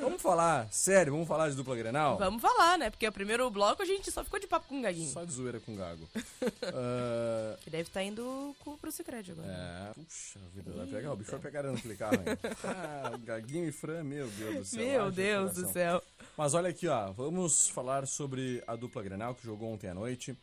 Vamos 0.00 0.20
falar, 0.22 0.70
sério, 0.72 1.12
vamos 1.12 1.26
falar 1.26 1.48
de 1.50 1.56
dupla 1.56 1.74
Grenal? 1.76 2.16
Vamos 2.18 2.40
falar, 2.40 2.78
né? 2.78 2.90
Porque 2.90 3.06
o 3.08 3.12
primeiro 3.12 3.48
bloco 3.50 3.82
a 3.82 3.84
gente 3.86 4.10
só 4.12 4.22
ficou 4.22 4.38
de 4.38 4.46
papo 4.46 4.68
com 4.68 4.78
o 4.78 4.82
Gaguinho. 4.82 5.10
Só 5.10 5.24
de 5.24 5.32
zoeira 5.32 5.58
com 5.60 5.72
o 5.74 5.76
Gago. 5.76 6.08
Ah, 6.62 7.56
Que 7.62 7.70
deve 7.70 7.88
estar 7.88 8.02
indo 8.02 8.54
co- 8.60 8.76
pro 8.78 8.90
Secret 8.92 9.30
agora. 9.30 9.48
é, 9.48 9.92
puxa 9.94 10.38
vida, 10.54 10.70
vai 10.72 10.86
pegar, 10.86 11.12
o 11.12 11.16
bicho 11.16 11.30
vai 11.30 11.40
pegar 11.40 11.62
naquele 11.62 11.96
carro 11.96 12.14
aí. 12.14 12.38
Ah, 12.64 13.16
Gaguinho 13.24 13.68
e 13.68 13.72
Fran, 13.72 14.02
meu 14.04 14.28
Deus 14.28 14.56
do 14.58 14.64
céu. 14.64 14.80
Meu 14.86 15.02
haja 15.02 15.10
Deus 15.12 15.54
do 15.54 15.66
céu. 15.72 16.02
Mas 16.36 16.54
olha 16.54 16.68
aqui, 16.70 16.86
ó, 16.88 17.12
vamos 17.12 17.68
falar 17.68 18.06
sobre 18.06 18.62
a 18.66 18.76
dupla 18.76 19.02
Grenal 19.02 19.34
que 19.34 19.44
jogou 19.44 19.72
ontem 19.72 19.88
à 19.88 19.94
noite. 19.94 20.36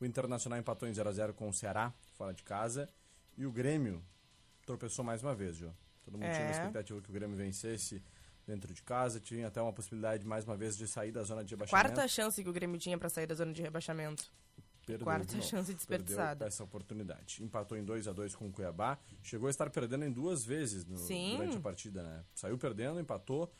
O 0.00 0.04
Internacional 0.04 0.58
empatou 0.58 0.88
em 0.88 0.92
0x0 0.92 1.32
com 1.34 1.48
o 1.48 1.52
Ceará, 1.52 1.92
fora 2.16 2.32
de 2.34 2.42
casa. 2.42 2.88
E 3.36 3.46
o 3.46 3.50
Grêmio 3.52 4.02
tropeçou 4.66 5.04
mais 5.04 5.22
uma 5.22 5.34
vez, 5.34 5.56
Jô. 5.56 5.68
Todo 6.04 6.14
mundo 6.18 6.30
tinha 6.32 6.44
a 6.46 6.48
É. 6.48 6.50
expectativa 6.50 7.00
que 7.00 7.10
o 7.10 7.12
Grêmio 7.12 7.36
vencesse 7.36 8.02
dentro 8.46 8.72
de 8.72 8.82
casa. 8.82 9.18
Tinha 9.20 9.48
até 9.48 9.60
uma 9.60 9.72
possibilidade, 9.72 10.26
mais 10.26 10.44
uma 10.44 10.56
vez, 10.56 10.76
de 10.76 10.86
sair 10.86 11.10
da 11.12 11.22
zona 11.22 11.44
de 11.44 11.54
rebaixamento. 11.54 11.86
Quarta 11.94 12.08
chance 12.08 12.42
que 12.42 12.48
o 12.48 12.52
Grêmio 12.52 12.78
tinha 12.78 12.96
pra 12.98 13.08
sair 13.08 13.26
da 13.26 13.34
zona 13.34 13.52
de 13.52 13.62
rebaixamento. 13.62 14.30
Perdeu 14.86 15.04
quarta 15.06 15.40
chance 15.40 15.72
desperdiçada. 15.72 16.44
Essa 16.46 16.62
oportunidade. 16.62 17.42
Empatou 17.42 17.76
em 17.78 17.82
2 17.84 18.06
a 18.06 18.12
2 18.12 18.34
com 18.34 18.48
o 18.48 18.52
Cuiabá. 18.52 18.98
Chegou 19.22 19.46
a 19.46 19.50
estar 19.50 19.70
perdendo 19.70 20.04
em 20.04 20.12
duas 20.12 20.44
vezes 20.44 20.84
no- 20.84 20.98
durante 21.38 21.56
a 21.56 21.60
partida, 21.60 22.02
né? 22.02 22.22
Saiu 22.34 22.58
perdendo, 22.58 23.00
empatou, 23.00 23.50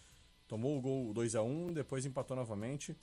tomou 0.46 0.76
o 0.76 0.80
gol 0.82 1.14
2 1.14 1.34
a 1.34 1.42
1 1.42 1.72
depois 1.72 2.04
empatou 2.04 2.36
novamente. 2.36 2.94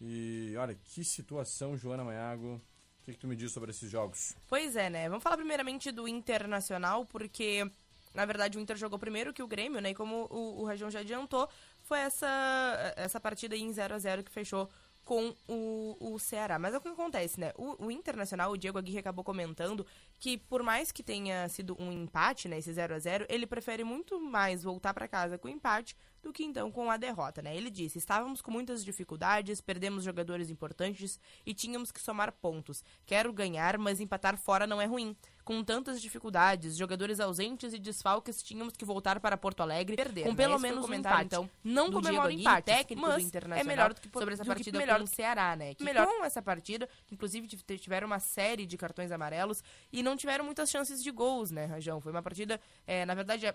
E 0.00 0.54
olha, 0.56 0.74
que 0.74 1.02
situação, 1.02 1.76
Joana 1.76 2.04
Maiago. 2.04 2.60
O 3.00 3.04
que, 3.04 3.12
que 3.12 3.18
tu 3.18 3.26
me 3.26 3.34
diz 3.36 3.50
sobre 3.52 3.70
esses 3.70 3.90
jogos? 3.90 4.34
Pois 4.48 4.76
é, 4.76 4.88
né? 4.88 5.08
Vamos 5.08 5.22
falar 5.22 5.36
primeiramente 5.36 5.90
do 5.90 6.06
Internacional, 6.08 7.04
porque, 7.04 7.68
na 8.14 8.24
verdade, 8.24 8.56
o 8.56 8.60
Inter 8.60 8.76
jogou 8.76 8.98
primeiro 8.98 9.32
que 9.32 9.42
o 9.42 9.46
Grêmio, 9.46 9.80
né? 9.80 9.90
E 9.90 9.94
como 9.94 10.26
o, 10.30 10.62
o 10.62 10.64
Rajão 10.64 10.90
já 10.90 11.00
adiantou, 11.00 11.48
foi 11.82 11.98
essa, 11.98 12.94
essa 12.96 13.20
partida 13.20 13.56
em 13.56 13.72
0 13.72 13.94
a 13.94 13.98
0 13.98 14.22
que 14.22 14.30
fechou 14.30 14.68
com 15.04 15.34
o, 15.46 15.96
o 16.00 16.18
Ceará. 16.18 16.58
Mas 16.58 16.74
é 16.74 16.78
o 16.78 16.80
que 16.80 16.88
acontece, 16.88 17.38
né? 17.38 17.52
O, 17.56 17.86
o 17.86 17.90
Internacional, 17.90 18.50
o 18.50 18.56
Diego 18.56 18.78
Aguirre 18.78 18.98
acabou 18.98 19.24
comentando 19.24 19.86
que 20.18 20.38
por 20.38 20.62
mais 20.62 20.90
que 20.90 21.02
tenha 21.02 21.48
sido 21.48 21.76
um 21.78 21.92
empate, 21.92 22.48
né, 22.48 22.58
esse 22.58 22.72
0 22.72 22.94
a 22.94 22.98
0 22.98 23.26
ele 23.28 23.46
prefere 23.46 23.84
muito 23.84 24.18
mais 24.20 24.62
voltar 24.62 24.94
para 24.94 25.06
casa 25.06 25.36
com 25.36 25.48
empate 25.48 25.94
do 26.24 26.32
que 26.32 26.42
então 26.42 26.70
com 26.72 26.90
a 26.90 26.96
derrota, 26.96 27.40
né? 27.42 27.56
Ele 27.56 27.70
disse: 27.70 27.98
"Estávamos 27.98 28.42
com 28.42 28.50
muitas 28.50 28.84
dificuldades, 28.84 29.60
perdemos 29.60 30.02
jogadores 30.02 30.50
importantes 30.50 31.20
e 31.46 31.54
tínhamos 31.54 31.92
que 31.92 32.00
somar 32.00 32.32
pontos. 32.32 32.82
Quero 33.06 33.32
ganhar, 33.32 33.78
mas 33.78 34.00
empatar 34.00 34.36
fora 34.36 34.66
não 34.66 34.80
é 34.80 34.86
ruim. 34.86 35.14
Com 35.44 35.62
tantas 35.62 36.00
dificuldades, 36.00 36.74
jogadores 36.74 37.20
ausentes 37.20 37.74
e 37.74 37.78
desfalques, 37.78 38.42
tínhamos 38.42 38.74
que 38.74 38.84
voltar 38.84 39.20
para 39.20 39.36
Porto 39.36 39.60
Alegre 39.62 39.94
perder, 39.94 40.22
com 40.22 40.30
né? 40.30 40.34
pelo 40.36 40.56
o 40.56 40.58
menos 40.58 40.88
um 40.88 40.94
empate. 40.94 41.24
então, 41.26 41.50
não 41.62 41.92
comemora 41.92 42.28
Diego 42.28 42.40
empate, 42.40 42.64
técnico 42.64 43.02
mas 43.02 43.14
do 43.22 43.26
Internacional, 43.28 43.60
é 43.60 43.64
melhor 43.64 43.92
do 43.92 44.00
que 44.00 44.08
sobre 44.10 44.32
essa 44.34 44.44
partida 44.44 44.78
melhor 44.78 44.98
com 44.98 45.04
o 45.04 45.06
Ceará, 45.06 45.54
né? 45.54 45.74
Que 45.74 45.84
melhor- 45.84 46.06
com 46.06 46.24
essa 46.24 46.40
partida, 46.40 46.88
inclusive 47.12 47.46
tive- 47.46 47.78
tiveram 47.78 48.06
uma 48.06 48.20
série 48.20 48.64
de 48.64 48.78
cartões 48.78 49.12
amarelos 49.12 49.62
e 49.92 50.02
não 50.02 50.16
tiveram 50.16 50.46
muitas 50.46 50.70
chances 50.70 51.02
de 51.02 51.10
gols, 51.10 51.50
né, 51.50 51.66
Rajão? 51.66 52.00
Foi 52.00 52.10
uma 52.10 52.22
partida, 52.22 52.58
é, 52.86 53.04
na 53.04 53.14
verdade, 53.14 53.44
é- 53.44 53.54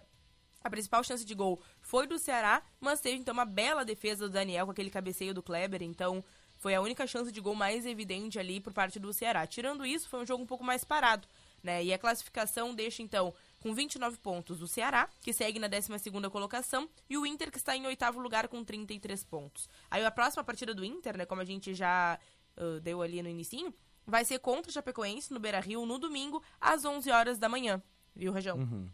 a 0.64 0.70
principal 0.70 1.04
chance 1.04 1.26
de 1.26 1.34
gol 1.34 1.62
foi 1.82 2.08
do 2.08 2.20
Ceará, 2.20 2.62
mas 2.80 3.00
teve 3.00 3.18
então 3.18 3.34
uma 3.34 3.46
bela 3.46 3.86
defesa 3.86 4.28
do 4.28 4.34
Daniel 4.34 4.66
com 4.66 4.72
aquele 4.72 4.90
cabeceio 4.90 5.34
do 5.34 5.44
Kleber, 5.44 5.82
então 5.82 6.24
foi 6.58 6.76
a 6.76 6.82
única 6.82 7.08
chance 7.08 7.32
de 7.32 7.40
gol 7.40 7.56
mais 7.56 7.86
evidente 7.86 8.38
ali 8.38 8.60
por 8.60 8.74
parte 8.74 9.00
do 9.00 9.14
Ceará. 9.14 9.48
Tirando 9.48 9.86
isso, 9.86 10.10
foi 10.10 10.22
um 10.22 10.26
jogo 10.26 10.44
um 10.44 10.48
pouco 10.48 10.64
mais 10.64 10.84
parado, 10.84 11.28
né? 11.64 11.84
E 11.84 11.94
a 11.94 11.98
classificação 11.98 12.76
deixa 12.76 13.02
então 13.02 13.34
com 13.62 13.74
29 13.74 14.18
pontos 14.18 14.62
o 14.62 14.68
Ceará, 14.68 15.10
que 15.22 15.32
segue 15.32 15.58
na 15.60 15.70
12ª 15.70 16.30
colocação, 16.30 16.90
e 17.10 17.18
o 17.18 17.26
Inter 17.26 17.50
que 17.50 17.58
está 17.58 17.76
em 17.76 17.86
oitavo 17.88 18.20
lugar 18.20 18.48
com 18.50 18.64
33 18.64 19.24
pontos. 19.24 19.70
Aí 19.90 20.04
a 20.04 20.12
próxima 20.12 20.44
partida 20.44 20.74
do 20.74 20.84
Inter, 20.84 21.18
né, 21.18 21.26
como 21.26 21.42
a 21.42 21.46
gente 21.46 21.74
já 21.74 22.20
ah, 22.58 22.80
deu 22.82 23.02
ali 23.02 23.22
no 23.24 23.30
inicinho, 23.30 23.74
vai 24.06 24.26
ser 24.26 24.40
contra 24.40 24.70
o 24.70 24.74
Chapecoense 24.74 25.32
no 25.34 25.40
Beira-Rio 25.40 25.86
no 25.86 25.98
domingo 25.98 26.44
às 26.60 26.84
11 26.84 27.10
horas 27.10 27.38
da 27.38 27.48
manhã. 27.48 27.82
Viu, 28.14 28.34
Rajão? 28.34 28.58
Uhum. 28.58 28.90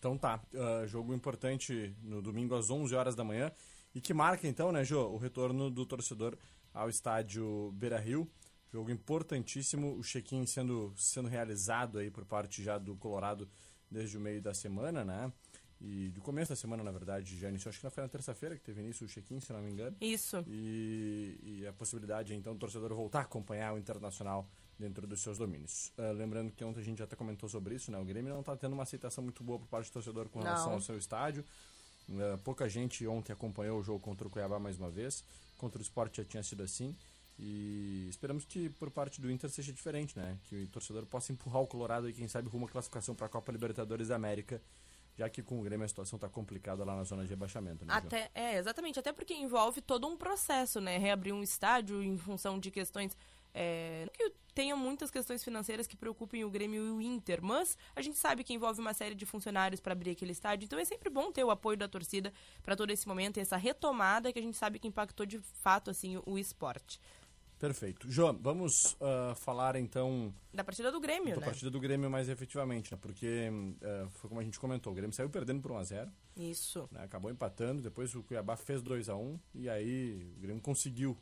Então 0.00 0.16
tá, 0.16 0.42
ah, 0.54 0.86
jogo 0.86 1.12
importante 1.12 1.94
no 2.02 2.22
domingo 2.22 2.54
às 2.54 2.70
11 2.70 2.94
horas 2.94 3.14
da 3.14 3.22
manhã 3.22 3.52
e 3.94 4.00
que 4.00 4.14
marca 4.14 4.48
então, 4.48 4.72
né, 4.72 4.82
Jô, 4.82 5.08
o 5.08 5.18
retorno 5.18 5.70
do 5.70 5.84
torcedor 5.84 6.36
ao 6.72 6.88
estádio 6.88 7.70
Beira-Rio. 7.72 8.26
Jogo 8.72 8.90
importantíssimo, 8.90 9.98
o 9.98 10.02
check-in 10.02 10.46
sendo, 10.46 10.94
sendo 10.96 11.28
realizado 11.28 11.98
aí 11.98 12.10
por 12.10 12.24
parte 12.24 12.62
já 12.62 12.78
do 12.78 12.96
Colorado 12.96 13.46
desde 13.90 14.16
o 14.16 14.20
meio 14.20 14.40
da 14.40 14.54
semana, 14.54 15.04
né? 15.04 15.30
E 15.80 16.08
do 16.10 16.20
começo 16.20 16.50
da 16.50 16.56
semana, 16.56 16.82
na 16.82 16.92
verdade, 16.92 17.38
já 17.38 17.48
iniciou, 17.48 17.70
acho 17.70 17.80
que 17.80 17.90
foi 17.90 18.02
na 18.02 18.08
terça-feira 18.08 18.56
que 18.56 18.62
teve 18.62 18.80
início 18.80 19.04
o 19.04 19.08
check-in, 19.08 19.40
se 19.40 19.52
não 19.52 19.60
me 19.60 19.70
engano. 19.70 19.96
Isso. 20.00 20.44
E, 20.46 21.38
e 21.42 21.66
a 21.66 21.72
possibilidade, 21.72 22.34
então, 22.34 22.54
do 22.54 22.58
torcedor 22.58 22.94
voltar 22.94 23.20
a 23.20 23.22
acompanhar 23.22 23.74
o 23.74 23.78
Internacional 23.78 24.48
dentro 24.80 25.06
dos 25.06 25.20
seus 25.20 25.38
domínios. 25.38 25.92
Ah, 25.98 26.10
lembrando 26.12 26.50
que 26.50 26.64
ontem 26.64 26.80
a 26.80 26.82
gente 26.82 26.98
já 26.98 27.04
até 27.04 27.14
comentou 27.14 27.48
sobre 27.48 27.74
isso, 27.74 27.92
né? 27.92 27.98
O 27.98 28.04
Grêmio 28.04 28.32
não 28.32 28.40
está 28.40 28.56
tendo 28.56 28.72
uma 28.72 28.82
aceitação 28.82 29.22
muito 29.22 29.44
boa 29.44 29.58
por 29.58 29.68
parte 29.68 29.90
do 29.90 29.92
torcedor 29.92 30.28
com 30.28 30.40
relação 30.40 30.68
Não. 30.68 30.74
ao 30.74 30.80
seu 30.80 30.96
estádio. 30.96 31.44
Ah, 32.10 32.38
pouca 32.42 32.68
gente 32.68 33.06
ontem 33.06 33.32
acompanhou 33.32 33.78
o 33.78 33.82
jogo 33.82 34.00
contra 34.00 34.26
o 34.26 34.30
Cuiabá 34.30 34.58
mais 34.58 34.78
uma 34.78 34.90
vez. 34.90 35.22
Contra 35.58 35.78
o 35.78 35.82
Sport 35.82 36.16
já 36.16 36.24
tinha 36.24 36.42
sido 36.42 36.62
assim. 36.62 36.96
E 37.38 38.06
esperamos 38.10 38.44
que 38.44 38.68
por 38.70 38.90
parte 38.90 39.20
do 39.20 39.30
Inter 39.30 39.48
seja 39.48 39.72
diferente, 39.72 40.18
né? 40.18 40.36
Que 40.44 40.64
o 40.64 40.68
torcedor 40.68 41.06
possa 41.06 41.32
empurrar 41.32 41.62
o 41.62 41.66
Colorado 41.66 42.08
e 42.08 42.12
quem 42.12 42.28
sabe 42.28 42.48
rumo 42.48 42.66
à 42.66 42.68
classificação 42.68 43.14
para 43.14 43.26
a 43.26 43.28
Copa 43.28 43.50
Libertadores 43.50 44.08
da 44.08 44.16
América, 44.16 44.60
já 45.16 45.28
que 45.28 45.42
com 45.42 45.58
o 45.58 45.62
Grêmio 45.62 45.84
a 45.84 45.88
situação 45.88 46.16
está 46.18 46.28
complicada 46.28 46.84
lá 46.84 46.94
na 46.96 47.04
zona 47.04 47.22
de 47.22 47.30
rebaixamento, 47.30 47.84
né? 47.84 47.94
Até, 47.94 48.30
é, 48.34 48.58
exatamente, 48.58 48.98
até 48.98 49.10
porque 49.12 49.32
envolve 49.32 49.80
todo 49.80 50.06
um 50.06 50.18
processo, 50.18 50.80
né? 50.82 50.98
Reabrir 50.98 51.32
um 51.32 51.42
estádio 51.42 52.02
em 52.02 52.16
função 52.18 52.58
de 52.58 52.70
questões. 52.70 53.16
É, 53.52 54.06
não 54.06 54.12
que 54.12 54.34
tenha 54.54 54.76
muitas 54.76 55.10
questões 55.10 55.42
financeiras 55.42 55.86
que 55.86 55.96
preocupem 55.96 56.44
o 56.44 56.50
Grêmio 56.50 56.86
e 56.86 56.90
o 56.90 57.00
Inter, 57.00 57.42
mas 57.42 57.76
a 57.94 58.02
gente 58.02 58.18
sabe 58.18 58.44
que 58.44 58.52
envolve 58.52 58.80
uma 58.80 58.92
série 58.92 59.14
de 59.14 59.26
funcionários 59.26 59.80
para 59.80 59.92
abrir 59.92 60.10
aquele 60.10 60.32
estádio, 60.32 60.66
então 60.66 60.78
é 60.78 60.84
sempre 60.84 61.08
bom 61.10 61.32
ter 61.32 61.44
o 61.44 61.50
apoio 61.50 61.76
da 61.76 61.88
torcida 61.88 62.32
para 62.62 62.76
todo 62.76 62.90
esse 62.90 63.06
momento 63.08 63.38
e 63.38 63.40
essa 63.40 63.56
retomada 63.56 64.32
que 64.32 64.38
a 64.38 64.42
gente 64.42 64.56
sabe 64.56 64.78
que 64.78 64.88
impactou 64.88 65.24
de 65.26 65.38
fato 65.38 65.90
assim 65.90 66.20
o, 66.26 66.38
esporte. 66.38 67.00
Perfeito. 67.58 68.10
João, 68.10 68.38
vamos 68.40 68.96
ah, 69.00 69.34
falar 69.34 69.76
então 69.76 70.32
Da 70.52 70.64
partida 70.64 70.90
do 70.90 70.98
Grêmio, 70.98 71.34
da 71.34 71.40
né? 71.40 71.46
partida 71.46 71.70
do 71.70 71.78
Grêmio 71.78 72.10
mais 72.10 72.28
efetivamente, 72.28 72.90
né? 72.90 72.98
Porque 73.00 73.50
ah, 73.82 74.08
foi 74.10 74.28
como 74.28 74.40
a 74.40 74.44
gente 74.44 74.58
comentou, 74.58 74.92
o 74.92 74.96
Grêmio 74.96 75.14
saiu 75.14 75.28
perdendo 75.28 75.60
por 75.60 75.70
1x0, 75.72 76.10
Isso. 76.36 76.88
né? 76.90 77.04
acabou 77.04 77.30
empatando, 77.30 77.82
depois 77.82 78.14
o 78.14 78.22
Cuiabá 78.22 78.56
fez 78.56 78.82
2x1 78.82 79.38
e 79.54 79.68
aí 79.68 80.32
o 80.36 80.40
Grêmio 80.40 80.62
conseguiu, 80.62 81.16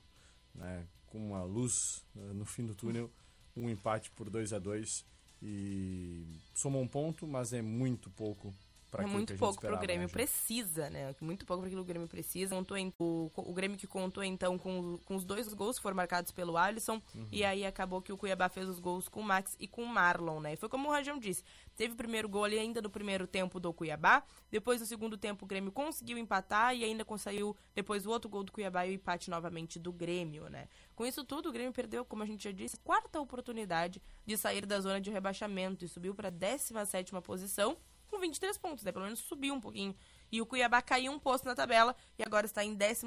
né? 0.55 0.87
Com 1.11 1.19
uma 1.19 1.43
luz 1.43 2.05
ah, 2.17 2.33
no 2.35 2.45
fim 2.45 2.67
do 2.67 2.75
túnel, 2.75 3.11
um 3.57 3.69
empate 3.69 4.11
por 4.13 4.31
2x2 4.31 5.05
e 5.43 6.41
somou 6.55 6.83
um 6.83 6.89
ponto, 6.89 7.27
mas 7.27 7.53
é 7.53 7.63
muito 7.63 8.11
pouco 8.11 8.55
para 8.91 9.05
é 9.05 9.07
muito 9.07 9.35
pouco 9.37 9.55
pro 9.61 9.67
esperava, 9.69 9.83
Grêmio. 9.83 10.07
né? 10.07 10.13
Precisa, 10.13 10.89
né? 10.91 11.15
Muito 11.21 11.45
pouco 11.45 11.61
para 11.63 11.69
aquilo 11.69 11.83
que 11.85 11.91
o 11.91 11.93
Grêmio 11.93 12.09
precisa. 12.09 12.55
Contou 12.55 12.77
em- 12.77 12.93
o, 12.99 13.31
o 13.37 13.53
Grêmio 13.53 13.77
que 13.77 13.87
contou, 13.87 14.23
então, 14.25 14.59
com, 14.59 14.99
com 15.05 15.15
os 15.17 15.25
dois 15.25 15.53
gols 15.53 15.77
que 15.77 15.83
foram 15.83 15.97
marcados 15.97 16.33
pelo 16.33 16.57
Alisson. 16.57 17.01
Uhum. 17.15 17.27
E 17.31 17.45
aí 17.45 17.65
acabou 17.65 18.01
que 18.01 18.13
o 18.13 18.17
Cuiabá 18.17 18.49
fez 18.49 18.69
os 18.69 18.79
gols 18.79 19.09
com 19.09 19.21
o 19.21 19.25
Max 19.25 19.57
e 19.61 19.67
com 19.69 19.83
o 19.83 19.87
Marlon, 19.87 20.41
né? 20.41 20.55
E 20.55 20.57
foi 20.57 20.69
como 20.69 20.89
o 20.89 20.93
Rajão 20.93 21.19
disse. 21.19 21.45
Teve 21.77 21.95
o 21.95 21.97
primeiro 21.97 22.29
gol 22.29 22.45
ali 22.45 22.59
ainda 22.59 22.83
no 22.83 22.91
primeiro 22.91 23.27
tempo 23.27 23.61
do 23.61 23.73
Cuiabá. 23.73 24.23
Depois, 24.51 24.81
no 24.81 24.87
segundo 24.87 25.17
tempo, 25.17 25.45
o 25.45 25.49
Grêmio 25.49 25.71
conseguiu 25.71 26.19
empatar. 26.19 26.75
E 26.75 26.83
ainda 26.85 27.05
conseguiu 27.05 27.57
depois 27.75 28.05
o 28.07 28.11
outro 28.11 28.29
gol 28.29 28.43
do 28.43 28.51
Cuiabá 28.51 28.87
e 28.87 28.91
o 28.91 28.95
empate 28.95 29.31
novamente 29.31 29.79
do 29.79 29.93
Grêmio, 29.93 30.49
né? 30.49 30.67
Com 30.97 31.07
isso 31.07 31.25
tudo, 31.25 31.49
o 31.49 31.53
Grêmio 31.53 31.73
perdeu, 31.73 32.05
como 32.05 32.25
a 32.25 32.27
gente 32.27 32.43
já 32.43 32.51
disse, 32.51 32.75
a 32.77 32.81
quarta 32.85 33.21
oportunidade 33.21 34.03
de 34.27 34.37
sair 34.37 34.67
da 34.67 34.81
zona 34.81 35.01
de 35.01 35.11
rebaixamento. 35.11 35.85
E 35.85 35.89
subiu 35.89 36.15
para 36.15 36.29
a 36.29 36.33
17ª 36.33 37.23
posição 37.23 37.77
com 38.09 38.19
23 38.19 38.57
pontos, 38.59 38.85
né? 38.85 38.93
Pelo 38.93 39.05
menos 39.05 39.21
subiu 39.21 39.55
um 39.55 39.61
pouquinho. 39.61 39.95
E 40.31 40.41
o 40.41 40.47
Cuiabá 40.47 40.83
caiu 40.83 41.13
um 41.13 41.19
posto 41.19 41.45
na 41.45 41.55
tabela 41.55 41.95
e 42.19 42.23
agora 42.23 42.47
está 42.47 42.65
em 42.65 42.75
12 42.75 43.07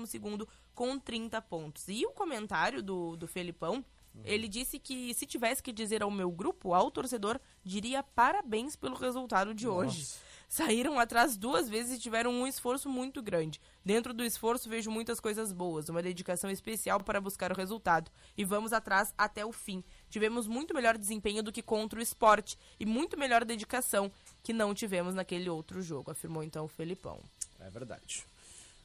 com 0.74 0.98
30 0.98 1.42
pontos. 1.42 1.88
E 1.88 2.06
o 2.06 2.12
comentário 2.12 2.82
do, 2.82 3.16
do 3.16 3.28
Felipão, 3.28 3.84
ele 4.26 4.48
disse 4.48 4.78
que 4.78 5.14
se 5.14 5.26
tivesse 5.26 5.64
que 5.64 5.72
dizer 5.72 6.04
ao 6.04 6.12
meu 6.12 6.30
grupo, 6.32 6.74
ao 6.74 6.92
torcedor, 6.92 7.40
diria 7.64 8.04
parabéns 8.04 8.76
pelo 8.76 8.96
resultado 8.96 9.54
de 9.54 9.68
hoje. 9.68 10.08
Saíram 10.52 11.00
atrás 11.00 11.38
duas 11.38 11.70
vezes 11.70 11.98
e 11.98 12.02
tiveram 12.02 12.30
um 12.30 12.46
esforço 12.46 12.90
muito 12.90 13.22
grande. 13.22 13.62
Dentro 13.86 14.14
do 14.14 14.22
esforço 14.22 14.68
vejo 14.68 14.92
muitas 14.92 15.18
coisas 15.18 15.54
boas, 15.54 15.88
uma 15.88 16.04
dedicação 16.04 16.52
especial 16.52 17.02
para 17.02 17.22
buscar 17.22 17.54
o 17.54 17.56
resultado. 17.56 18.12
E 18.38 18.44
vamos 18.44 18.74
atrás 18.74 19.14
até 19.18 19.46
o 19.46 19.54
fim. 19.54 19.82
Tivemos 20.10 20.48
muito 20.48 20.74
melhor 20.74 20.98
desempenho 20.98 21.42
do 21.42 21.54
que 21.54 21.62
contra 21.62 22.00
o 22.00 22.02
esporte 22.02 22.58
e 22.78 22.86
muito 22.86 23.18
melhor 23.18 23.46
dedicação 23.46 24.12
que 24.44 24.54
não 24.54 24.74
tivemos 24.74 25.14
naquele 25.14 25.50
outro 25.50 25.82
jogo, 25.82 26.12
afirmou 26.12 26.44
então 26.44 26.66
o 26.66 26.68
Felipão. 26.68 27.20
É 27.60 27.70
verdade. 27.70 28.24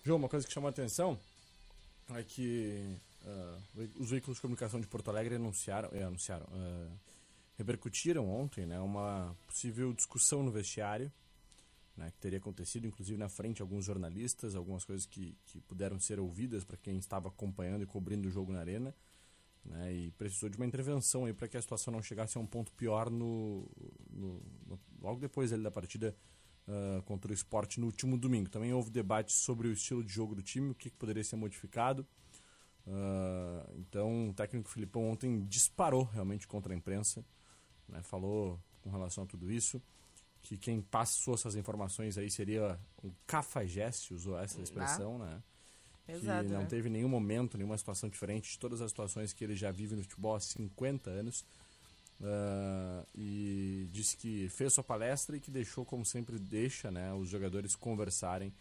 João, 0.05 0.19
uma 0.19 0.29
coisa 0.29 0.47
que 0.47 0.53
chamou 0.53 0.69
a 0.69 0.71
atenção 0.71 1.19
é 2.15 2.23
que 2.23 2.97
ah, 3.25 3.59
os 3.99 4.11
veículos 4.11 4.37
de 4.37 4.43
comunicação 4.43 4.81
de 4.81 4.87
Porto 4.87 5.09
Alegre 5.09 5.35
anunciaram, 5.37 5.89
é, 5.93 6.03
anunciaram 6.03 6.47
ah, 6.53 6.89
repercutiram 7.59 8.29
ontem 8.29 8.67
né, 8.67 8.79
uma 8.81 9.35
possível 9.47 9.93
discussão 9.93 10.43
no 10.43 10.51
vestiário 10.51 11.11
né, 11.97 12.11
que 12.11 12.19
teria 12.19 12.39
acontecido, 12.39 12.87
inclusive 12.87 13.19
na 13.19 13.29
frente 13.31 13.63
alguns 13.63 13.85
jornalistas, 13.87 14.55
algumas 14.55 14.85
coisas 14.85 15.07
que, 15.07 15.35
que 15.47 15.61
puderam 15.63 15.99
ser 15.99 16.21
ouvidas 16.21 16.63
para 16.63 16.77
quem 16.77 16.99
estava 16.99 17.29
acompanhando 17.29 17.83
e 17.83 17.87
cobrindo 17.87 18.29
o 18.29 18.31
jogo 18.31 18.53
na 18.53 18.61
arena. 18.61 18.95
Né, 19.65 19.93
e 19.93 20.11
precisou 20.13 20.49
de 20.49 20.57
uma 20.59 20.67
intervenção 20.67 21.25
aí 21.25 21.33
para 21.33 21.49
que 21.49 21.57
a 21.57 21.63
situação 21.63 21.93
não 21.93 22.01
chegasse 22.03 22.37
a 22.39 22.41
um 22.41 22.47
ponto 22.47 22.71
pior 22.73 23.11
no- 23.11 23.67
no- 24.11 24.41
logo 25.07 25.21
depois 25.21 25.51
da 25.51 25.71
partida 25.71 26.15
ah, 26.69 27.01
contra 27.05 27.31
o 27.31 27.35
esporte 27.35 27.79
no 27.79 27.87
último 27.87 28.19
domingo. 28.19 28.51
Também 28.51 28.73
houve 28.73 28.91
debate 28.91 29.33
sobre 29.33 29.69
o 29.69 29.73
estilo 29.73 30.03
de 30.03 30.13
jogo 30.13 30.35
do 30.35 30.43
time, 30.43 30.71
o 30.71 30.75
que, 30.75 30.91
que 30.91 30.97
poderia 30.97 31.23
ser 31.23 31.37
modificado. 31.37 32.07
Ah, 32.87 33.67
então 33.77 34.31
o 34.31 34.35
técnico 34.35 34.69
Filipão 34.69 35.09
ontem 35.11 35.45
disparou 35.45 36.03
realmente 36.03 36.47
contra 36.47 36.73
a 36.73 36.77
imprensa, 36.77 37.25
né, 37.89 38.03
falou 38.03 38.61
com 38.83 38.91
relação 38.91 39.25
a 39.25 39.27
tudo 39.27 39.51
isso, 39.51 39.81
que 40.43 40.57
quem 40.57 40.81
passou 40.81 41.35
essas 41.35 41.57
informações 41.57 42.19
aí 42.19 42.31
seria 42.31 42.79
um 43.03 43.13
cafajeste, 43.27 44.15
usou 44.15 44.39
essa 44.39 44.61
expressão, 44.61 45.19
né? 45.19 45.43
Exato, 46.09 46.47
que 46.47 46.53
não 46.53 46.61
né? 46.61 46.67
teve 46.67 46.89
nenhum 46.89 47.09
momento, 47.09 47.57
nenhuma 47.57 47.77
situação 47.77 48.09
diferente 48.09 48.53
de 48.53 48.59
todas 48.61 48.81
as 48.81 48.93
situações 48.93 49.33
que 49.33 49.43
ele 49.43 49.57
já 49.57 49.73
vive 49.73 49.97
no 49.97 50.03
futebol 50.03 50.37
há 50.37 50.41
50 50.41 51.11
anos. 51.11 51.45
Ah, 52.23 53.05
e 53.15 53.87
disse 53.93 54.17
que 54.17 54.49
fez 54.49 54.73
sua 54.73 54.85
palestra 54.85 55.37
e 55.37 55.41
que 55.41 55.51
deixou, 55.51 55.85
como 55.85 56.05
sempre 56.05 56.39
deixa, 56.39 56.91
né, 56.91 57.13
os 57.15 57.29
jogadores 57.29 57.77
conversarem, 57.77 58.53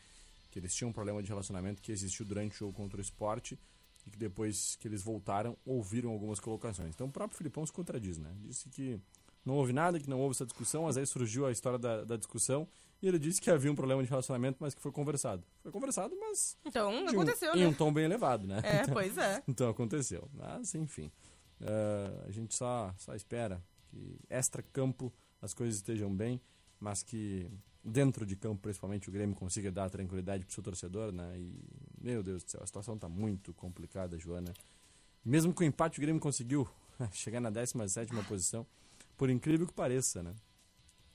que 0.51 0.59
eles 0.59 0.73
tinham 0.75 0.89
um 0.89 0.93
problema 0.93 1.21
de 1.21 1.29
relacionamento 1.29 1.81
que 1.81 1.91
existiu 1.91 2.25
durante 2.25 2.53
o 2.55 2.57
jogo 2.59 2.73
contra 2.73 2.97
o 2.97 3.01
esporte 3.01 3.57
e 4.05 4.11
que 4.11 4.17
depois 4.17 4.75
que 4.79 4.87
eles 4.87 5.01
voltaram, 5.01 5.57
ouviram 5.65 6.11
algumas 6.11 6.39
colocações. 6.39 6.93
Então 6.93 7.07
o 7.07 7.11
próprio 7.11 7.37
Filipão 7.37 7.65
se 7.65 7.71
contradiz, 7.73 8.17
né? 8.17 8.29
Disse 8.41 8.69
que 8.69 8.99
não 9.43 9.55
houve 9.55 9.73
nada, 9.73 9.99
que 9.99 10.09
não 10.09 10.19
houve 10.19 10.35
essa 10.35 10.45
discussão, 10.45 10.83
mas 10.83 10.97
aí 10.97 11.05
surgiu 11.05 11.45
a 11.45 11.51
história 11.51 11.77
da, 11.79 12.03
da 12.03 12.15
discussão 12.17 12.67
e 13.01 13.07
ele 13.07 13.19
disse 13.19 13.41
que 13.41 13.49
havia 13.51 13.71
um 13.71 13.75
problema 13.75 14.01
de 14.03 14.09
relacionamento, 14.09 14.57
mas 14.59 14.73
que 14.73 14.81
foi 14.81 14.91
conversado. 14.91 15.43
Foi 15.61 15.71
conversado, 15.71 16.15
mas 16.19 16.57
Então, 16.65 16.91
de 17.05 17.15
um- 17.15 17.21
aconteceu, 17.21 17.53
em 17.55 17.59
né? 17.61 17.67
um 17.67 17.73
tom 17.73 17.91
bem 17.91 18.05
elevado, 18.05 18.47
né? 18.47 18.61
É, 18.63 18.87
pois 18.87 19.17
é. 19.17 19.43
Então 19.47 19.69
aconteceu. 19.69 20.29
Mas, 20.33 20.73
enfim. 20.75 21.11
Eh, 21.61 22.25
a 22.27 22.31
gente 22.31 22.53
só, 22.53 22.93
só 22.97 23.15
espera 23.15 23.61
que 23.87 24.19
extra-campo 24.29 25.13
as 25.41 25.53
coisas 25.53 25.75
estejam 25.75 26.13
bem, 26.13 26.41
mas 26.79 27.03
que 27.03 27.49
dentro 27.83 28.25
de 28.25 28.35
campo, 28.35 28.61
principalmente, 28.61 29.09
o 29.09 29.11
Grêmio 29.11 29.35
consiga 29.35 29.71
dar 29.71 29.89
tranquilidade 29.89 30.43
pro 30.43 30.53
seu 30.53 30.63
torcedor, 30.63 31.11
né? 31.11 31.37
E, 31.37 31.63
meu 32.01 32.23
Deus 32.23 32.43
do 32.43 32.51
céu, 32.51 32.61
a 32.63 32.65
situação 32.65 32.97
tá 32.97 33.07
muito 33.07 33.53
complicada, 33.53 34.17
Joana. 34.17 34.53
Mesmo 35.23 35.53
com 35.53 35.63
o 35.63 35.65
empate, 35.65 35.99
o 35.99 36.01
Grêmio 36.01 36.19
conseguiu 36.19 36.67
chegar 37.13 37.39
na 37.39 37.49
17 37.49 38.11
posição, 38.27 38.65
por 39.15 39.29
incrível 39.29 39.67
que 39.67 39.73
pareça, 39.73 40.23
né? 40.23 40.33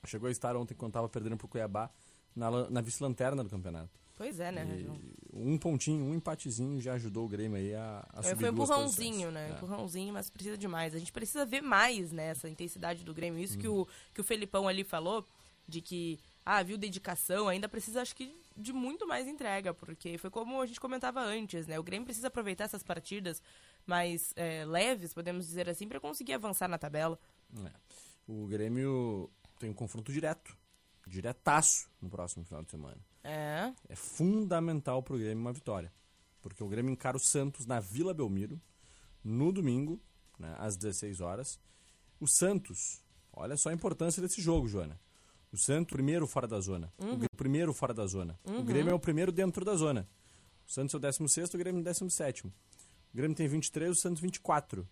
Chegou 0.05 0.27
a 0.27 0.31
estar 0.31 0.55
ontem, 0.55 0.73
quando 0.73 0.93
tava 0.93 1.09
perdendo 1.09 1.37
pro 1.37 1.47
Cuiabá, 1.47 1.91
na, 2.35 2.69
na 2.69 2.81
vice-lanterna 2.81 3.43
do 3.43 3.49
campeonato. 3.49 3.89
Pois 4.17 4.39
é, 4.39 4.51
né, 4.51 4.67
E 4.77 4.87
um 5.33 5.57
pontinho, 5.57 6.05
um 6.05 6.13
empatezinho 6.13 6.79
já 6.79 6.93
ajudou 6.93 7.25
o 7.25 7.27
Grêmio 7.27 7.57
aí 7.57 7.73
a, 7.73 8.05
a 8.13 8.19
É, 8.19 8.23
subir 8.23 8.39
foi 8.39 8.49
um 8.49 8.53
empurrãozinho, 8.53 9.31
né? 9.31 9.49
É. 9.49 9.53
Empurrãozinho, 9.53 10.13
mas 10.13 10.29
precisa 10.29 10.57
de 10.57 10.67
mais. 10.67 10.93
A 10.93 10.99
gente 10.99 11.11
precisa 11.11 11.43
ver 11.45 11.61
mais, 11.61 12.11
né, 12.11 12.27
essa 12.27 12.47
intensidade 12.47 13.03
do 13.03 13.13
Grêmio. 13.13 13.39
Isso 13.39 13.57
que, 13.57 13.67
Uhum. 13.67 13.81
o, 13.81 13.87
que 14.13 14.21
o 14.21 14.23
Felipão 14.23 14.67
ali 14.67 14.83
falou, 14.83 15.25
de 15.67 15.81
que, 15.81 16.19
ah, 16.45 16.61
viu 16.61 16.77
dedicação, 16.77 17.47
ainda 17.47 17.67
precisa, 17.67 18.01
acho 18.01 18.15
que, 18.15 18.31
de 18.55 18.71
muito 18.71 19.07
mais 19.07 19.27
entrega, 19.27 19.73
porque 19.73 20.17
foi 20.19 20.29
como 20.29 20.61
a 20.61 20.65
gente 20.67 20.79
comentava 20.79 21.21
antes, 21.21 21.65
né? 21.65 21.79
O 21.79 21.83
Grêmio 21.83 22.05
precisa 22.05 22.27
aproveitar 22.27 22.65
essas 22.65 22.83
partidas 22.83 23.41
mais 23.87 24.33
é, 24.35 24.63
leves, 24.65 25.13
podemos 25.15 25.47
dizer 25.47 25.67
assim, 25.67 25.87
para 25.87 25.99
conseguir 25.99 26.33
avançar 26.33 26.67
na 26.67 26.77
tabela. 26.77 27.17
É. 27.65 27.71
O 28.27 28.45
Grêmio 28.45 29.31
tem 29.57 29.69
um 29.69 29.73
confronto 29.73 30.11
direto, 30.11 30.55
diretaço 31.11 31.89
no 32.01 32.09
próximo 32.09 32.43
final 32.45 32.63
de 32.63 32.71
semana. 32.71 32.97
É. 33.23 33.71
É 33.87 33.95
fundamental 33.95 35.03
pro 35.03 35.17
Grêmio 35.17 35.41
uma 35.41 35.53
vitória. 35.53 35.91
Porque 36.41 36.63
o 36.63 36.67
Grêmio 36.67 36.91
encara 36.91 37.17
o 37.17 37.19
Santos 37.19 37.65
na 37.65 37.79
Vila 37.79 38.13
Belmiro 38.13 38.59
no 39.23 39.51
domingo, 39.51 39.99
né, 40.39 40.55
às 40.57 40.75
16 40.75 41.21
horas. 41.21 41.59
O 42.19 42.27
Santos, 42.27 43.03
olha 43.31 43.55
só 43.57 43.69
a 43.69 43.73
importância 43.73 44.21
desse 44.21 44.41
jogo, 44.41 44.67
Joana. 44.67 44.99
O 45.51 45.57
Santos, 45.57 45.93
primeiro 45.93 46.25
fora 46.25 46.47
da 46.47 46.59
zona. 46.59 46.91
O 46.97 47.05
Grêmio, 47.05 47.29
primeiro 47.35 47.73
fora 47.73 47.93
da 47.93 48.07
zona. 48.07 48.39
O 48.45 48.63
Grêmio 48.63 48.91
é 48.91 48.93
o 48.93 48.99
primeiro 48.99 49.31
dentro 49.31 49.65
da 49.65 49.75
zona. 49.75 50.07
O 50.65 50.71
Santos 50.71 50.93
é 50.93 50.97
o 50.97 50.99
16, 50.99 51.53
o 51.53 51.57
Grêmio 51.57 51.79
é 51.79 51.81
o 51.81 51.83
17. 51.83 52.47
O 52.47 52.53
Grêmio 53.13 53.35
tem 53.35 53.47
23, 53.47 53.91
o 53.91 53.95
Santos 53.95 54.21
24. 54.21 54.87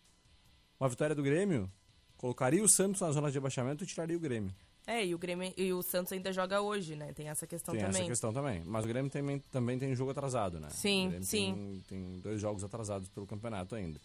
Uma 0.80 0.90
vitória 0.90 1.16
do 1.16 1.24
Grêmio 1.24 1.72
colocaria 2.20 2.62
o 2.62 2.68
Santos 2.68 3.00
na 3.00 3.12
zona 3.12 3.32
de 3.32 3.38
abaixamento 3.38 3.84
e 3.84 3.88
tiraria 3.88 4.16
o 4.16 4.20
Grêmio. 4.20 4.54
É, 4.86 5.06
e 5.06 5.16
o 5.16 5.18
Grêmio 5.18 5.54
e 5.56 5.72
o 5.72 5.82
Santos 5.82 6.12
ainda 6.12 6.34
joga 6.34 6.62
hoje, 6.62 6.96
né? 6.96 7.14
Tem 7.14 7.30
essa 7.30 7.48
questão 7.48 7.74
Tem 7.74 7.84
também. 7.84 8.02
essa 8.02 8.10
questão 8.10 8.34
também. 8.34 8.62
Mas 8.66 8.84
o 8.84 8.88
Grêmio 8.88 9.10
também, 9.10 9.40
também 9.52 9.80
tem 9.80 9.96
jogo 9.96 10.12
atrasado, 10.12 10.60
né? 10.60 10.68
Sim, 10.70 11.06
o 11.06 11.10
Grêmio 11.10 11.28
sim. 11.28 11.82
Tem, 11.88 12.00
tem 12.00 12.20
dois 12.20 12.42
jogos 12.42 12.64
atrasados 12.64 13.08
pelo 13.08 13.26
campeonato 13.26 13.74
ainda. 13.74 14.00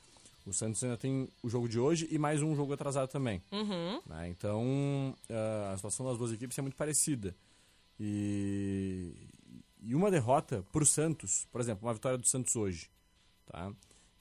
O 0.46 0.52
Santos 0.52 0.84
ainda 0.84 0.96
tem 0.96 1.28
o 1.42 1.48
jogo 1.48 1.68
de 1.68 1.80
hoje 1.80 2.06
e 2.10 2.18
mais 2.18 2.42
um 2.42 2.54
jogo 2.54 2.72
atrasado 2.72 3.08
também. 3.08 3.42
Uhum. 3.50 4.00
né? 4.06 4.28
Então, 4.28 5.16
ah, 5.30 5.72
a 5.72 5.76
situação 5.76 6.06
das 6.06 6.18
duas 6.18 6.32
equipes 6.32 6.56
é 6.56 6.62
muito 6.62 6.76
parecida. 6.76 7.34
E, 7.98 9.12
e 9.82 9.94
uma 9.94 10.10
derrota 10.10 10.62
pro 10.70 10.84
Santos, 10.84 11.46
por 11.50 11.60
exemplo, 11.60 11.88
uma 11.88 11.94
vitória 11.94 12.18
do 12.18 12.28
Santos 12.28 12.54
hoje, 12.54 12.90
tá? 13.46 13.72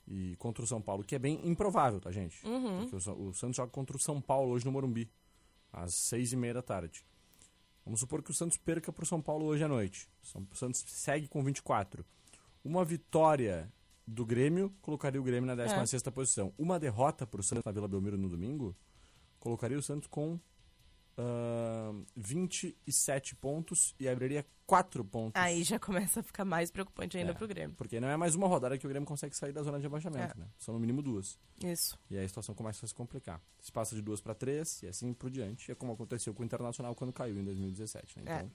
E 0.06 0.36
contra 0.36 0.62
o 0.62 0.66
São 0.66 0.82
Paulo, 0.82 1.02
que 1.02 1.14
é 1.14 1.18
bem 1.18 1.40
improvável, 1.44 2.00
tá, 2.00 2.10
gente? 2.10 2.44
Porque 2.90 3.10
o, 3.10 3.28
o 3.28 3.34
Santos 3.34 3.56
joga 3.56 3.70
contra 3.70 3.96
o 3.96 4.00
São 4.00 4.20
Paulo 4.20 4.52
hoje 4.52 4.64
no 4.64 4.72
Morumbi, 4.72 5.10
às 5.72 5.94
seis 5.94 6.32
e 6.32 6.36
meia 6.36 6.54
da 6.54 6.62
tarde. 6.62 7.04
Vamos 7.84 8.00
supor 8.00 8.22
que 8.22 8.30
o 8.30 8.34
Santos 8.34 8.56
perca 8.56 8.92
pro 8.92 9.04
São 9.04 9.20
Paulo 9.20 9.46
hoje 9.46 9.64
à 9.64 9.68
noite. 9.68 10.08
O 10.50 10.56
Santos 10.56 10.84
segue 10.86 11.28
com 11.28 11.42
24. 11.42 12.04
Uma 12.64 12.84
vitória 12.84 13.70
do 14.06 14.24
Grêmio 14.24 14.72
colocaria 14.80 15.20
o 15.20 15.24
Grêmio 15.24 15.46
na 15.46 15.56
16ª 15.56 16.10
posição. 16.10 16.52
Uma 16.58 16.78
derrota 16.78 17.26
pro 17.26 17.42
Santos 17.42 17.64
na 17.64 17.72
Vila 17.72 17.88
Belmiro 17.88 18.16
no 18.16 18.28
domingo 18.28 18.74
colocaria 19.38 19.78
o 19.78 19.82
Santos 19.82 20.08
com 20.08 20.38
ah, 21.16 21.92
27 22.16 23.36
pontos 23.36 23.94
e 23.98 24.08
abriria 24.08 24.44
4 24.66 25.04
pontos. 25.04 25.40
Aí 25.40 25.62
já 25.62 25.78
começa 25.78 26.20
a 26.20 26.22
ficar 26.22 26.44
mais 26.44 26.70
preocupante 26.70 27.16
ainda 27.18 27.32
É, 27.32 27.34
pro 27.34 27.46
Grêmio. 27.46 27.76
Porque 27.76 28.00
não 28.00 28.08
é 28.08 28.16
mais 28.16 28.34
uma 28.34 28.46
rodada 28.48 28.78
que 28.78 28.86
o 28.86 28.88
Grêmio 28.88 29.06
consegue 29.06 29.36
sair 29.36 29.52
da 29.52 29.62
zona 29.62 29.78
de 29.78 29.86
abaixamento, 29.86 30.34
É. 30.36 30.40
né? 30.40 30.46
São 30.58 30.74
no 30.74 30.80
mínimo 30.80 31.02
duas. 31.02 31.38
Isso. 31.62 31.98
E 32.10 32.16
aí 32.16 32.24
a 32.24 32.28
situação 32.28 32.54
começa 32.54 32.84
a 32.84 32.88
se 32.88 32.94
complicar. 32.94 33.40
Se 33.60 33.70
passa 33.70 33.94
de 33.94 34.02
duas 34.02 34.20
para 34.20 34.34
três 34.34 34.82
e 34.82 34.86
assim 34.88 35.12
por 35.12 35.30
diante. 35.30 35.70
É 35.70 35.74
como 35.74 35.92
aconteceu 35.92 36.32
com 36.34 36.42
o 36.42 36.44
Internacional 36.46 36.94
quando 36.94 37.12
caiu 37.12 37.38
em 37.38 37.44
2017. 37.44 38.20
Né? 38.20 38.24
É. 38.26 38.34
Então, 38.36 38.50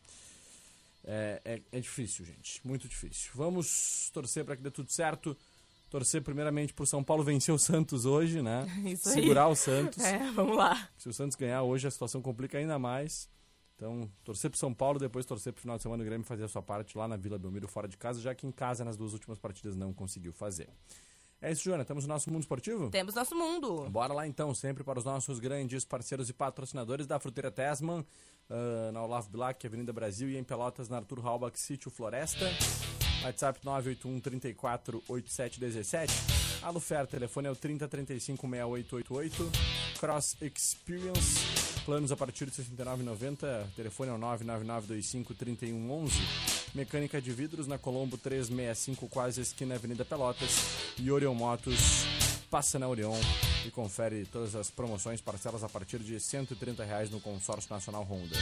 é. 1.06 1.42
É, 1.46 1.62
é 1.72 1.80
difícil, 1.80 2.26
gente. 2.26 2.66
Muito 2.68 2.88
difícil. 2.88 3.32
Vamos 3.36 4.10
torcer 4.14 4.44
para 4.44 4.56
que 4.58 4.62
dê 4.64 4.70
tudo 4.72 4.92
certo. 4.92 5.36
Torcer 5.90 6.22
primeiramente 6.22 6.74
pro 6.74 6.86
São 6.86 7.04
Paulo 7.04 7.24
vencer 7.24 7.54
o 7.54 7.58
Santos 7.58 8.06
hoje, 8.06 8.42
né? 8.42 8.66
Isso 8.86 9.10
aí. 9.10 9.16
Segurar 9.16 9.48
o 9.48 9.56
Santos. 9.56 10.04
É, 10.04 10.32
vamos 10.32 10.56
lá. 10.56 10.90
Se 10.98 11.10
o 11.10 11.14
Santos 11.14 11.36
ganhar 11.36 11.64
hoje, 11.64 11.88
a 11.88 11.92
situação 11.92 12.22
complica 12.22 12.58
ainda 12.58 12.78
mais. 12.78 13.30
Então, 13.76 14.12
torcer 14.24 14.50
pro 14.50 14.60
São 14.60 14.74
Paulo, 14.74 15.00
depois 15.00 15.26
torcer 15.26 15.54
pro 15.54 15.62
final 15.62 15.78
de 15.78 15.84
semana 15.84 16.04
o 16.04 16.06
Grêmio 16.06 16.28
fazer 16.28 16.44
a 16.44 16.48
sua 16.50 16.62
parte 16.62 16.98
lá 16.98 17.08
na 17.08 17.16
Vila 17.16 17.40
Belmiro, 17.40 17.68
fora 17.68 17.88
de 17.88 17.98
casa, 17.98 18.20
já 18.20 18.36
que 18.36 18.46
em 18.46 18.52
casa, 18.52 18.84
nas 18.84 18.98
duas 18.98 19.14
últimas 19.14 19.40
partidas, 19.40 19.76
não 19.76 19.94
conseguiu 19.94 20.34
fazer. 20.34 20.70
É 21.42 21.52
isso, 21.52 21.64
Joana. 21.64 21.86
Temos 21.86 22.04
o 22.04 22.08
nosso 22.08 22.30
mundo 22.30 22.42
esportivo? 22.42 22.90
Temos 22.90 23.16
nosso 23.16 23.34
mundo. 23.34 23.90
Bora 23.90 24.14
lá 24.14 24.28
então, 24.28 24.54
sempre 24.54 24.84
para 24.84 25.00
os 25.00 25.06
nossos 25.06 25.40
grandes 25.40 25.86
parceiros 25.86 26.30
e 26.30 26.34
patrocinadores 26.34 27.08
da 27.08 27.18
Fruteira 27.20 27.50
Tesman, 27.50 28.06
ah, 28.50 28.92
na 28.92 29.02
Olavo 29.04 29.30
Bilac, 29.30 29.66
Avenida 29.66 29.94
Brasil, 29.94 30.30
e 30.30 30.38
em 30.38 30.44
Pelotas, 30.44 30.90
na 30.90 30.98
Arthur 30.98 31.26
Halbach, 31.26 31.58
Sítio 31.58 31.90
Floresta. 31.90 32.46
WhatsApp 33.24 33.60
981 33.64 34.20
34 34.20 35.04
8717. 35.08 36.40
Alufer, 36.62 37.08
telefone 37.08 37.48
é 37.48 37.52
o 37.52 37.56
3035 37.56 38.48
6888. 38.48 39.52
Cross 40.00 40.38
Experience, 40.42 41.40
planos 41.86 42.12
a 42.12 42.18
partir 42.18 42.50
de 42.50 42.62
R$ 42.62 42.68
69,90. 42.76 43.68
Telefone 43.76 44.12
é 44.12 44.14
o 44.14 44.18
99925 44.18 45.34
3111. 45.34 46.14
Mecânica 46.74 47.22
de 47.22 47.32
vidros 47.32 47.68
na 47.68 47.78
Colombo 47.78 48.18
365, 48.18 49.08
quase 49.08 49.42
esquina 49.42 49.76
Avenida 49.76 50.06
Pelotas. 50.06 50.96
E 50.98 51.12
Orion 51.12 51.34
Motos, 51.34 52.06
passa 52.50 52.78
na 52.78 52.88
Orion 52.88 53.18
e 53.66 53.72
confere 53.72 54.26
todas 54.26 54.56
as 54.56 54.70
promoções, 54.70 55.22
parcelas 55.22 55.64
a 55.64 55.70
partir 55.70 56.00
de 56.00 56.20
130 56.20 56.84
reais 56.84 57.10
no 57.10 57.20
consórcio 57.20 57.72
nacional 57.74 58.04
Honda. 58.04 58.36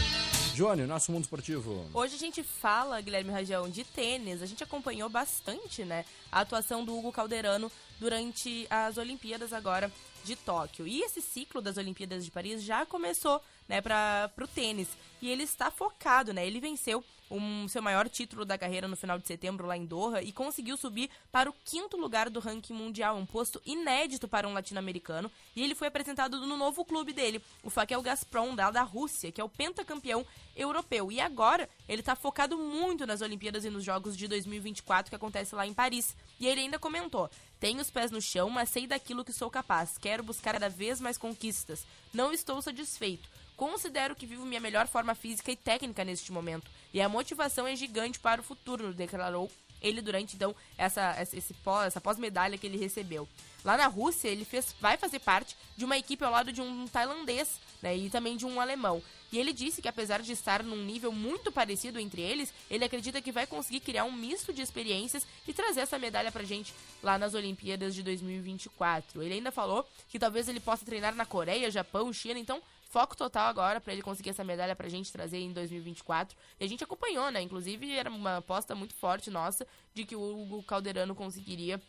Johnny, 0.57 0.87
nosso 0.87 1.11
mundo 1.11 1.21
esportivo. 1.21 1.87
Hoje 1.93 2.15
a 2.15 2.17
gente 2.17 2.41
fala, 2.41 2.99
Guilherme 2.99 3.31
Rajão, 3.31 3.69
de 3.69 3.83
tênis. 3.83 4.41
A 4.41 4.47
gente 4.47 4.63
acompanhou 4.63 5.07
bastante, 5.07 5.85
né, 5.85 6.03
a 6.31 6.39
atuação 6.39 6.83
do 6.83 6.97
Hugo 6.97 7.11
Calderano 7.11 7.71
durante 7.99 8.65
as 8.67 8.97
Olimpíadas 8.97 9.53
agora 9.53 9.91
de 10.23 10.35
Tóquio. 10.35 10.87
E 10.87 11.03
esse 11.03 11.21
ciclo 11.21 11.61
das 11.61 11.77
Olimpíadas 11.77 12.25
de 12.25 12.31
Paris 12.31 12.63
já 12.63 12.87
começou, 12.87 13.39
né, 13.69 13.81
para 13.81 14.31
pro 14.35 14.47
tênis. 14.47 14.87
E 15.21 15.29
ele 15.29 15.43
está 15.43 15.69
focado, 15.69 16.33
né? 16.33 16.47
Ele 16.47 16.59
venceu 16.59 17.03
um 17.29 17.67
seu 17.67 17.81
maior 17.81 18.07
título 18.09 18.45
da 18.45 18.57
carreira 18.57 18.87
no 18.87 18.95
final 18.95 19.17
de 19.17 19.27
setembro 19.27 19.67
lá 19.67 19.75
em 19.75 19.85
Doha 19.85 20.21
e 20.21 20.31
conseguiu 20.31 20.77
subir 20.77 21.09
para 21.31 21.49
o 21.49 21.55
quinto 21.65 21.97
lugar 21.97 22.29
do 22.29 22.39
ranking 22.39 22.73
mundial, 22.73 23.17
um 23.17 23.25
posto 23.25 23.61
inédito 23.65 24.27
para 24.27 24.47
um 24.47 24.53
latino-americano. 24.53 25.31
E 25.55 25.63
ele 25.63 25.75
foi 25.75 25.87
apresentado 25.87 26.39
no 26.45 26.57
novo 26.57 26.85
clube 26.85 27.13
dele, 27.13 27.41
o 27.63 27.69
Fakel 27.69 28.01
Gazprom, 28.01 28.55
da, 28.55 28.71
da 28.71 28.83
Rússia, 28.83 29.31
que 29.31 29.41
é 29.41 29.43
o 29.43 29.49
pentacampeão 29.49 30.25
europeu. 30.55 31.11
E 31.11 31.19
agora 31.19 31.69
ele 31.87 32.01
está 32.01 32.15
focado 32.15 32.57
muito 32.57 33.05
nas 33.05 33.21
Olimpíadas 33.21 33.65
e 33.65 33.69
nos 33.69 33.83
Jogos 33.83 34.17
de 34.17 34.27
2024 34.27 35.09
que 35.09 35.15
acontece 35.15 35.55
lá 35.55 35.65
em 35.65 35.73
Paris. 35.73 36.15
E 36.39 36.47
ele 36.47 36.61
ainda 36.61 36.79
comentou: 36.79 37.29
tenho 37.59 37.81
os 37.81 37.89
pés 37.89 38.11
no 38.11 38.21
chão, 38.21 38.49
mas 38.49 38.69
sei 38.69 38.85
daquilo 38.85 39.25
que 39.25 39.33
sou 39.33 39.49
capaz. 39.49 39.97
Quero 39.97 40.23
buscar 40.23 40.53
cada 40.53 40.69
vez 40.69 41.01
mais 41.01 41.17
conquistas. 41.17 41.85
Não 42.13 42.31
estou 42.31 42.61
satisfeito. 42.61 43.27
Considero 43.57 44.15
que 44.15 44.27
vivo 44.27 44.45
minha 44.45 44.61
melhor 44.61 44.87
forma 44.87 45.15
física 45.15 45.51
e 45.51 45.55
técnica 45.55 46.05
neste 46.05 46.31
momento. 46.31 46.69
E 46.93 47.01
a 47.01 47.09
motivação 47.09 47.67
é 47.67 47.75
gigante 47.75 48.19
para 48.19 48.39
o 48.39 48.43
futuro, 48.43 48.93
declarou 48.93 49.51
ele 49.81 50.01
durante 50.01 50.35
então 50.35 50.55
essa, 50.77 51.15
esse 51.21 51.53
pós, 51.55 51.87
essa 51.87 52.01
pós-medalha 52.01 52.57
que 52.57 52.67
ele 52.67 52.77
recebeu. 52.77 53.27
Lá 53.65 53.75
na 53.75 53.87
Rússia, 53.87 54.27
ele 54.27 54.45
fez, 54.45 54.75
vai 54.79 54.95
fazer 54.95 55.19
parte 55.19 55.57
de 55.75 55.83
uma 55.83 55.97
equipe 55.97 56.23
ao 56.23 56.31
lado 56.31 56.53
de 56.53 56.61
um 56.61 56.87
tailandês 56.87 57.59
né, 57.81 57.97
e 57.97 58.09
também 58.09 58.37
de 58.37 58.45
um 58.45 58.61
alemão. 58.61 59.01
E 59.31 59.37
ele 59.37 59.51
disse 59.51 59.81
que 59.81 59.89
apesar 59.89 60.21
de 60.21 60.31
estar 60.31 60.63
num 60.63 60.85
nível 60.85 61.11
muito 61.11 61.51
parecido 61.51 61.99
entre 61.99 62.21
eles, 62.21 62.53
ele 62.69 62.85
acredita 62.85 63.21
que 63.21 63.31
vai 63.31 63.45
conseguir 63.45 63.81
criar 63.81 64.05
um 64.05 64.11
misto 64.11 64.53
de 64.53 64.61
experiências 64.61 65.27
e 65.45 65.53
trazer 65.53 65.81
essa 65.81 65.99
medalha 65.99 66.31
pra 66.31 66.43
gente 66.43 66.73
lá 67.03 67.17
nas 67.17 67.33
Olimpíadas 67.33 67.93
de 67.93 68.03
2024. 68.03 69.21
Ele 69.21 69.33
ainda 69.33 69.51
falou 69.51 69.85
que 70.09 70.17
talvez 70.17 70.47
ele 70.47 70.61
possa 70.61 70.85
treinar 70.85 71.13
na 71.13 71.25
Coreia, 71.25 71.69
Japão, 71.69 72.13
China, 72.13 72.39
então 72.39 72.61
foco 72.89 73.15
total 73.15 73.47
agora 73.47 73.79
para 73.79 73.93
ele 73.93 74.01
conseguir 74.01 74.29
essa 74.29 74.43
medalha 74.43 74.75
pra 74.75 74.89
gente 74.89 75.11
trazer 75.11 75.37
em 75.37 75.51
2024. 75.51 76.37
E 76.59 76.65
a 76.65 76.67
gente 76.67 76.83
acompanhou, 76.83 77.29
né? 77.31 77.41
Inclusive 77.41 77.91
era 77.91 78.09
uma 78.09 78.37
aposta 78.37 78.73
muito 78.75 78.93
forte 78.95 79.29
nossa 79.29 79.65
de 79.93 80.05
que 80.05 80.15
o 80.15 80.41
Hugo 80.41 80.63
Calderano 80.63 81.13
conseguiria 81.13 81.81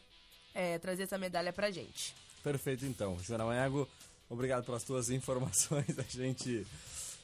é, 0.54 0.78
trazer 0.78 1.04
essa 1.04 1.18
medalha 1.18 1.52
pra 1.52 1.70
gente. 1.70 2.14
Perfeito, 2.42 2.84
então. 2.84 3.18
Joana 3.20 3.64
Ego, 3.64 3.88
obrigado 4.28 4.64
pelas 4.64 4.82
tuas 4.82 5.11
informações. 5.11 5.98
A 5.98 6.02
gente 6.02 6.66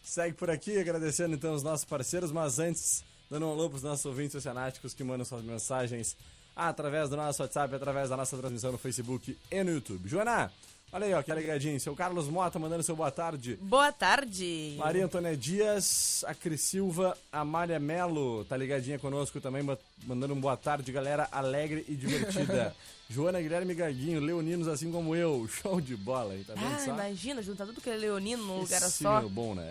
segue 0.02 0.34
por 0.37 0.50
aqui, 0.50 0.78
agradecendo 0.78 1.34
então 1.34 1.54
os 1.54 1.62
nossos 1.62 1.84
parceiros, 1.84 2.30
mas 2.30 2.58
antes, 2.58 3.04
dando 3.30 3.46
um 3.46 3.50
alô 3.50 3.68
para 3.68 3.76
os 3.76 3.82
nossos 3.82 4.04
ouvintes 4.04 4.34
oceanáticos 4.34 4.94
que 4.94 5.02
mandam 5.02 5.24
suas 5.24 5.42
mensagens 5.42 6.16
através 6.54 7.08
do 7.10 7.16
nosso 7.16 7.42
WhatsApp, 7.42 7.74
através 7.74 8.10
da 8.10 8.16
nossa 8.16 8.37
transmissão 8.37 8.72
no 8.72 8.78
Facebook 8.78 9.37
e 9.50 9.64
no 9.64 9.72
YouTube. 9.72 10.08
Joana, 10.08 10.52
olha 10.94 11.07
aí, 11.07 11.12
ó, 11.14 11.22
que 11.22 11.35
ligadinho. 11.35 11.78
Seu 11.80 11.94
Carlos 11.94 12.28
Mota 12.28 12.59
mandando 12.59 12.83
seu 12.83 12.96
boa 12.96 13.11
tarde. 13.11 13.59
Boa 13.61 13.92
tarde! 13.92 14.76
Maria 14.78 15.04
Antônia 15.04 15.37
Dias, 15.37 16.24
a 16.26 16.35
Cris 16.35 16.61
Silva, 16.62 17.16
a 17.30 17.44
Mária 17.44 17.78
Melo, 17.78 18.44
tá 18.46 18.57
ligadinha 18.57 18.98
conosco 18.98 19.40
também, 19.40 19.62
ma- 19.62 19.76
mandando 20.07 20.33
um 20.35 20.40
boa 20.40 20.57
tarde, 20.57 20.90
galera 20.92 21.28
alegre 21.30 21.85
e 21.88 21.94
divertida. 21.94 22.74
Joana 23.11 23.38
Guilherme 23.40 23.74
Gaguinho, 23.74 24.18
leoninos 24.20 24.66
assim 24.66 24.90
como 24.90 25.14
eu, 25.14 25.46
show 25.61 25.78
de 25.80 25.94
bola 25.94 26.33
aí, 26.33 26.42
tá 26.42 26.54
vendo 26.54 26.74
Ah, 26.74 26.78
só? 26.78 26.90
imagina, 26.92 27.42
juntar 27.42 27.66
tudo 27.66 27.80
que 27.80 27.90
é 27.90 27.96
leonino 27.96 28.42
num 28.42 28.61
lugar 28.61 28.80
signo 28.80 29.20
só. 29.20 29.28
bom, 29.28 29.54
né? 29.54 29.62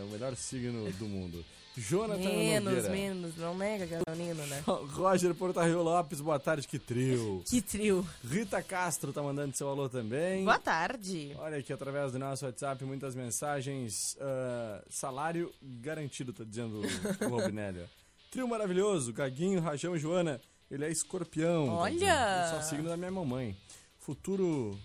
É 0.00 0.04
o 0.08 0.10
melhor 0.10 0.34
signo 0.34 0.90
do 0.92 1.04
mundo. 1.06 1.44
Jonathan 1.76 2.18
Menos, 2.18 2.64
Nogueira. 2.74 2.90
menos, 2.90 3.36
não 3.36 3.56
nega 3.56 3.86
que 3.86 3.94
é 3.94 4.00
leonino, 4.06 4.46
né? 4.46 4.62
Roger 4.66 5.34
Portarrio 5.34 5.82
Lopes, 5.82 6.20
boa 6.20 6.38
tarde, 6.38 6.66
que 6.66 6.78
trio. 6.78 7.42
Que 7.46 7.62
trio. 7.62 8.06
Rita 8.24 8.60
Castro 8.62 9.12
tá 9.12 9.22
mandando 9.22 9.56
seu 9.56 9.68
alô 9.68 9.88
também. 9.88 10.44
Boa 10.44 10.58
tarde. 10.58 11.32
Olha 11.38 11.58
aqui 11.58 11.72
através 11.72 12.12
do 12.12 12.18
nosso 12.18 12.44
WhatsApp 12.44 12.84
muitas 12.84 13.14
mensagens. 13.14 14.16
ah, 14.20 14.82
salário 14.90 15.52
garantido, 15.62 16.32
tá 16.32 16.44
dizendo 16.44 16.80
o 17.24 17.28
Robinelli. 17.30 17.84
Trio 18.30 18.46
maravilhoso, 18.48 19.12
Gaguinho, 19.12 19.60
Rajão 19.60 19.94
e 19.96 19.98
Joana. 19.98 20.40
Ele 20.70 20.84
é 20.84 20.90
escorpião. 20.90 21.66
tá 21.66 21.72
Olha! 21.72 21.92
dizendo. 21.94 22.62
Só 22.62 22.68
signo 22.68 22.88
da 22.88 22.96
minha 22.96 23.10
mamãe. 23.10 23.56
Futuro. 23.98 24.78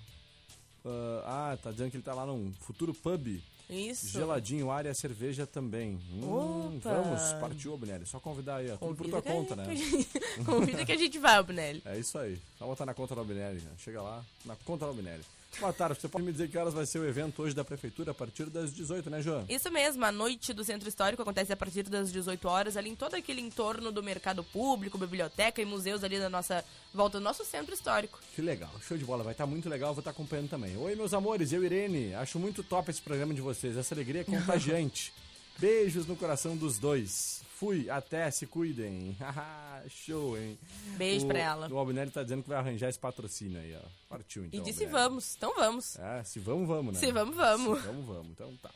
ah, 0.85 1.51
ah, 1.53 1.57
tá 1.61 1.71
dizendo 1.71 1.91
que 1.91 1.97
ele 1.97 2.03
tá 2.03 2.13
lá 2.13 2.25
num 2.25 2.53
futuro 2.61 2.93
pub. 2.93 3.39
Isso. 3.69 4.09
Geladinho, 4.09 4.69
área, 4.69 4.93
cerveja 4.93 5.45
também. 5.47 5.99
Hum, 6.11 6.79
vamos, 6.83 7.33
partiu, 7.39 7.73
Obnelli. 7.73 8.05
Só 8.05 8.19
convidar 8.19 8.57
aí, 8.57 8.71
ó. 8.71 8.77
Tudo 8.77 8.95
por 8.95 9.07
tua 9.09 9.21
conta, 9.21 9.55
né? 9.55 9.65
Convida 10.45 10.85
que 10.85 10.91
a 10.91 10.97
gente 10.97 11.17
vai, 11.17 11.41
Bunelli. 11.41 11.81
É 11.85 11.97
isso 11.97 12.17
aí. 12.17 12.39
Só 12.59 12.65
botar 12.65 12.85
na 12.85 12.93
conta 12.93 13.15
da 13.15 13.21
Obnelli. 13.21 13.61
né? 13.61 13.71
Chega 13.77 14.01
lá, 14.01 14.23
na 14.45 14.55
conta 14.57 14.85
da 14.85 14.91
Obnelli. 14.91 15.23
Boa 15.59 15.71
tarde, 15.71 15.99
você 15.99 16.09
pode 16.09 16.25
me 16.25 16.33
dizer 16.33 16.49
que 16.49 16.57
horas 16.57 16.73
vai 16.73 16.85
ser 16.85 16.99
o 16.99 17.07
evento 17.07 17.41
hoje 17.41 17.55
da 17.55 17.63
Prefeitura 17.63 18.11
a 18.11 18.13
partir 18.13 18.49
das 18.49 18.73
18, 18.73 19.09
né, 19.09 19.21
João? 19.21 19.45
Isso 19.47 19.71
mesmo, 19.71 20.03
a 20.03 20.11
noite 20.11 20.53
do 20.53 20.65
Centro 20.65 20.89
Histórico 20.89 21.21
acontece 21.21 21.53
a 21.53 21.55
partir 21.55 21.83
das 21.83 22.11
18 22.11 22.45
horas, 22.47 22.75
ali 22.75 22.89
em 22.89 22.95
todo 22.95 23.15
aquele 23.15 23.39
entorno 23.39 23.89
do 23.89 24.03
mercado 24.03 24.43
público, 24.43 24.97
biblioteca 24.97 25.61
e 25.61 25.65
museus 25.65 26.03
ali 26.03 26.19
da 26.19 26.29
nossa 26.29 26.63
volta 26.93 27.19
do 27.19 27.23
nosso 27.23 27.45
centro 27.45 27.73
histórico. 27.73 28.19
Que 28.35 28.41
legal, 28.41 28.71
show 28.85 28.97
de 28.97 29.05
bola, 29.05 29.23
vai 29.23 29.31
estar 29.31 29.45
muito 29.45 29.69
legal, 29.69 29.93
vou 29.93 30.01
estar 30.01 30.11
acompanhando 30.11 30.49
também. 30.49 30.75
Oi, 30.75 30.93
meus 30.93 31.13
amores, 31.13 31.53
eu 31.53 31.63
Irene, 31.63 32.13
acho 32.15 32.37
muito 32.37 32.61
top 32.61 32.91
esse 32.91 33.01
programa 33.01 33.33
de 33.33 33.41
vocês, 33.41 33.77
essa 33.77 33.95
alegria 33.95 34.21
é 34.21 34.23
contagiante. 34.25 35.13
Beijos 35.57 36.05
no 36.05 36.17
coração 36.17 36.57
dos 36.57 36.77
dois. 36.77 37.44
Fui, 37.57 37.89
até, 37.89 38.29
se 38.31 38.45
cuidem. 38.45 39.15
Haha, 39.17 39.81
show, 39.87 40.37
hein? 40.37 40.59
Beijo 40.97 41.23
o, 41.25 41.27
pra 41.29 41.39
ela. 41.39 41.69
O 41.71 41.77
Albinelli 41.77 42.11
tá 42.11 42.21
dizendo 42.21 42.43
que 42.43 42.49
vai 42.49 42.57
arranjar 42.57 42.89
esse 42.89 42.99
patrocínio 42.99 43.57
aí, 43.59 43.73
ó. 43.73 43.87
Partiu 44.09 44.43
então. 44.45 44.59
E 44.59 44.63
disse 44.63 44.83
Albinelli. 44.83 45.07
vamos, 45.07 45.35
então 45.37 45.55
vamos. 45.55 45.97
É, 45.97 46.21
se 46.25 46.37
vamos, 46.39 46.67
vamos, 46.67 46.95
né? 46.95 46.99
Se 46.99 47.11
vamos, 47.13 47.33
vamos. 47.33 47.79
Se 47.79 47.87
vamos, 47.87 48.05
vamos. 48.05 48.31
Então 48.31 48.53
tá. 48.61 48.71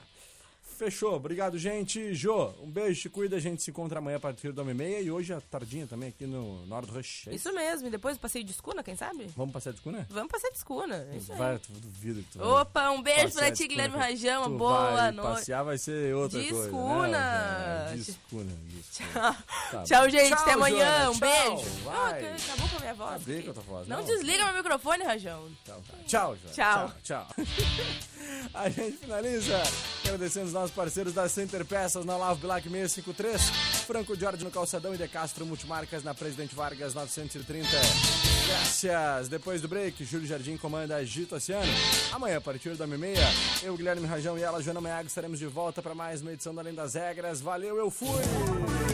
Fechou. 0.80 1.14
Obrigado, 1.16 1.58
gente. 1.58 2.14
Jô, 2.14 2.54
um 2.64 2.72
beijo, 2.72 3.02
te 3.02 3.10
cuida. 3.10 3.36
A 3.36 3.40
gente 3.40 3.62
se 3.62 3.70
encontra 3.70 4.00
amanhã 4.00 4.16
a 4.16 4.20
partir 4.20 4.54
da 4.54 4.64
1h30 4.64 5.04
e 5.04 5.12
hoje 5.12 5.34
à 5.34 5.42
tardinha 5.42 5.86
também 5.86 6.08
aqui 6.08 6.26
no 6.26 6.66
Nord 6.68 6.90
Rush. 6.90 7.28
É 7.28 7.36
Isso 7.36 7.52
mesmo, 7.54 7.88
e 7.88 7.92
depois 7.92 8.18
passeio 8.18 8.46
de 8.46 8.52
escuna, 8.52 8.82
quem 8.82 8.96
sabe? 8.96 9.28
Vamos 9.36 9.52
passear 9.52 9.74
de 9.74 9.82
cuna? 9.82 10.08
Vamos 10.10 10.32
passeio 10.32 10.54
de 10.54 10.58
escuna, 10.58 10.96
é 11.12 11.18
isso 11.18 11.34
aí. 11.34 11.38
Vai, 11.38 11.60
tu 11.60 11.74
duvido 11.74 12.24
que 12.24 12.30
tu. 12.32 12.42
Opa, 12.42 12.92
um 12.92 13.02
beijo 13.02 13.24
passear 13.24 13.48
pra 13.48 13.52
ti, 13.52 13.64
escuna. 13.64 13.68
Guilherme 13.68 13.98
Rajão, 13.98 14.44
Tu 14.46 14.58
boa 14.58 14.92
vai 14.92 15.12
noite. 15.12 15.30
Passear 15.40 15.64
vai 15.64 15.78
ser 15.78 16.16
outra 16.16 16.42
De 16.42 16.48
coisa. 16.50 16.66
escuna. 16.66 17.08
Né? 17.10 17.90
É, 17.92 17.96
De 17.96 18.02
escuna. 18.12 18.54
de 18.66 18.80
escuna. 18.80 19.38
Tá 19.72 19.84
Tchau, 19.84 20.10
gente, 20.10 20.30
Tchau, 20.30 20.40
até 20.44 20.54
amanhã, 20.54 20.86
Joana, 20.86 21.10
um 21.12 21.14
tchau. 21.14 21.56
beijo. 21.56 21.70
Vai. 21.84 22.34
Acabou 22.36 22.70
com 22.70 22.78
a 22.78 22.80
minha 22.80 22.94
voz. 22.94 23.16
Acabei 23.16 23.42
com 23.44 23.52
a 23.52 23.54
tua 23.54 23.64
voz. 23.64 23.88
Não, 23.90 23.98
não. 23.98 24.06
desliga 24.06 24.46
meu 24.46 24.54
microfone, 24.56 25.04
Rajão. 25.04 25.46
Então 25.62 25.82
tá. 25.82 25.98
Tchau. 26.08 26.38
Tchau. 26.54 26.94
Tchau. 27.04 27.28
tchau. 27.36 27.46
A 28.54 28.70
gente 28.70 28.98
finaliza 28.98 29.62
agradecendo 30.04 30.48
os 30.48 30.54
nossos 30.54 30.72
parceiros 30.72 31.14
da 31.14 31.30
Center 31.30 31.64
Peças 31.66 32.06
na 32.06 32.18
Lave 32.18 32.42
Black 32.42 32.68
653, 32.68 33.42
Franco 33.86 34.16
Jorge 34.16 34.44
no 34.44 34.52
Calçadão 34.52 34.94
e 34.94 34.98
De 34.98 35.08
Castro 35.08 35.46
Multimarcas 35.46 36.04
na 36.04 36.14
Presidente 36.14 36.56
Vargas 36.56 36.94
930. 36.94 37.68
Graças. 38.48 39.30
Depois 39.30 39.62
do 39.62 39.68
break, 39.68 40.04
Júlio 40.04 40.28
Jardim 40.28 40.58
comanda 40.58 40.96
Agito 40.96 41.36
Oceano. 41.36 41.72
Amanhã, 42.12 42.38
a 42.38 42.42
partir 42.42 42.76
da 42.76 42.88
meia, 42.88 43.28
eu, 43.62 43.78
Guilherme 43.78 44.08
Rajão 44.08 44.38
e 44.38 44.42
ela, 44.42 44.62
Joana 44.62 44.82
Maiago, 44.82 45.08
estaremos 45.08 45.38
de 45.38 45.46
volta 45.46 45.82
para 45.82 45.94
mais 45.94 46.22
uma 46.22 46.34
edição 46.34 46.54
do 46.54 46.60
Além 46.60 46.74
das 46.74 46.96
Regras. 46.96 47.42
Valeu, 47.42 47.78
eu 47.78 47.92
fui! 47.92 48.10
97,7 48.10 48.89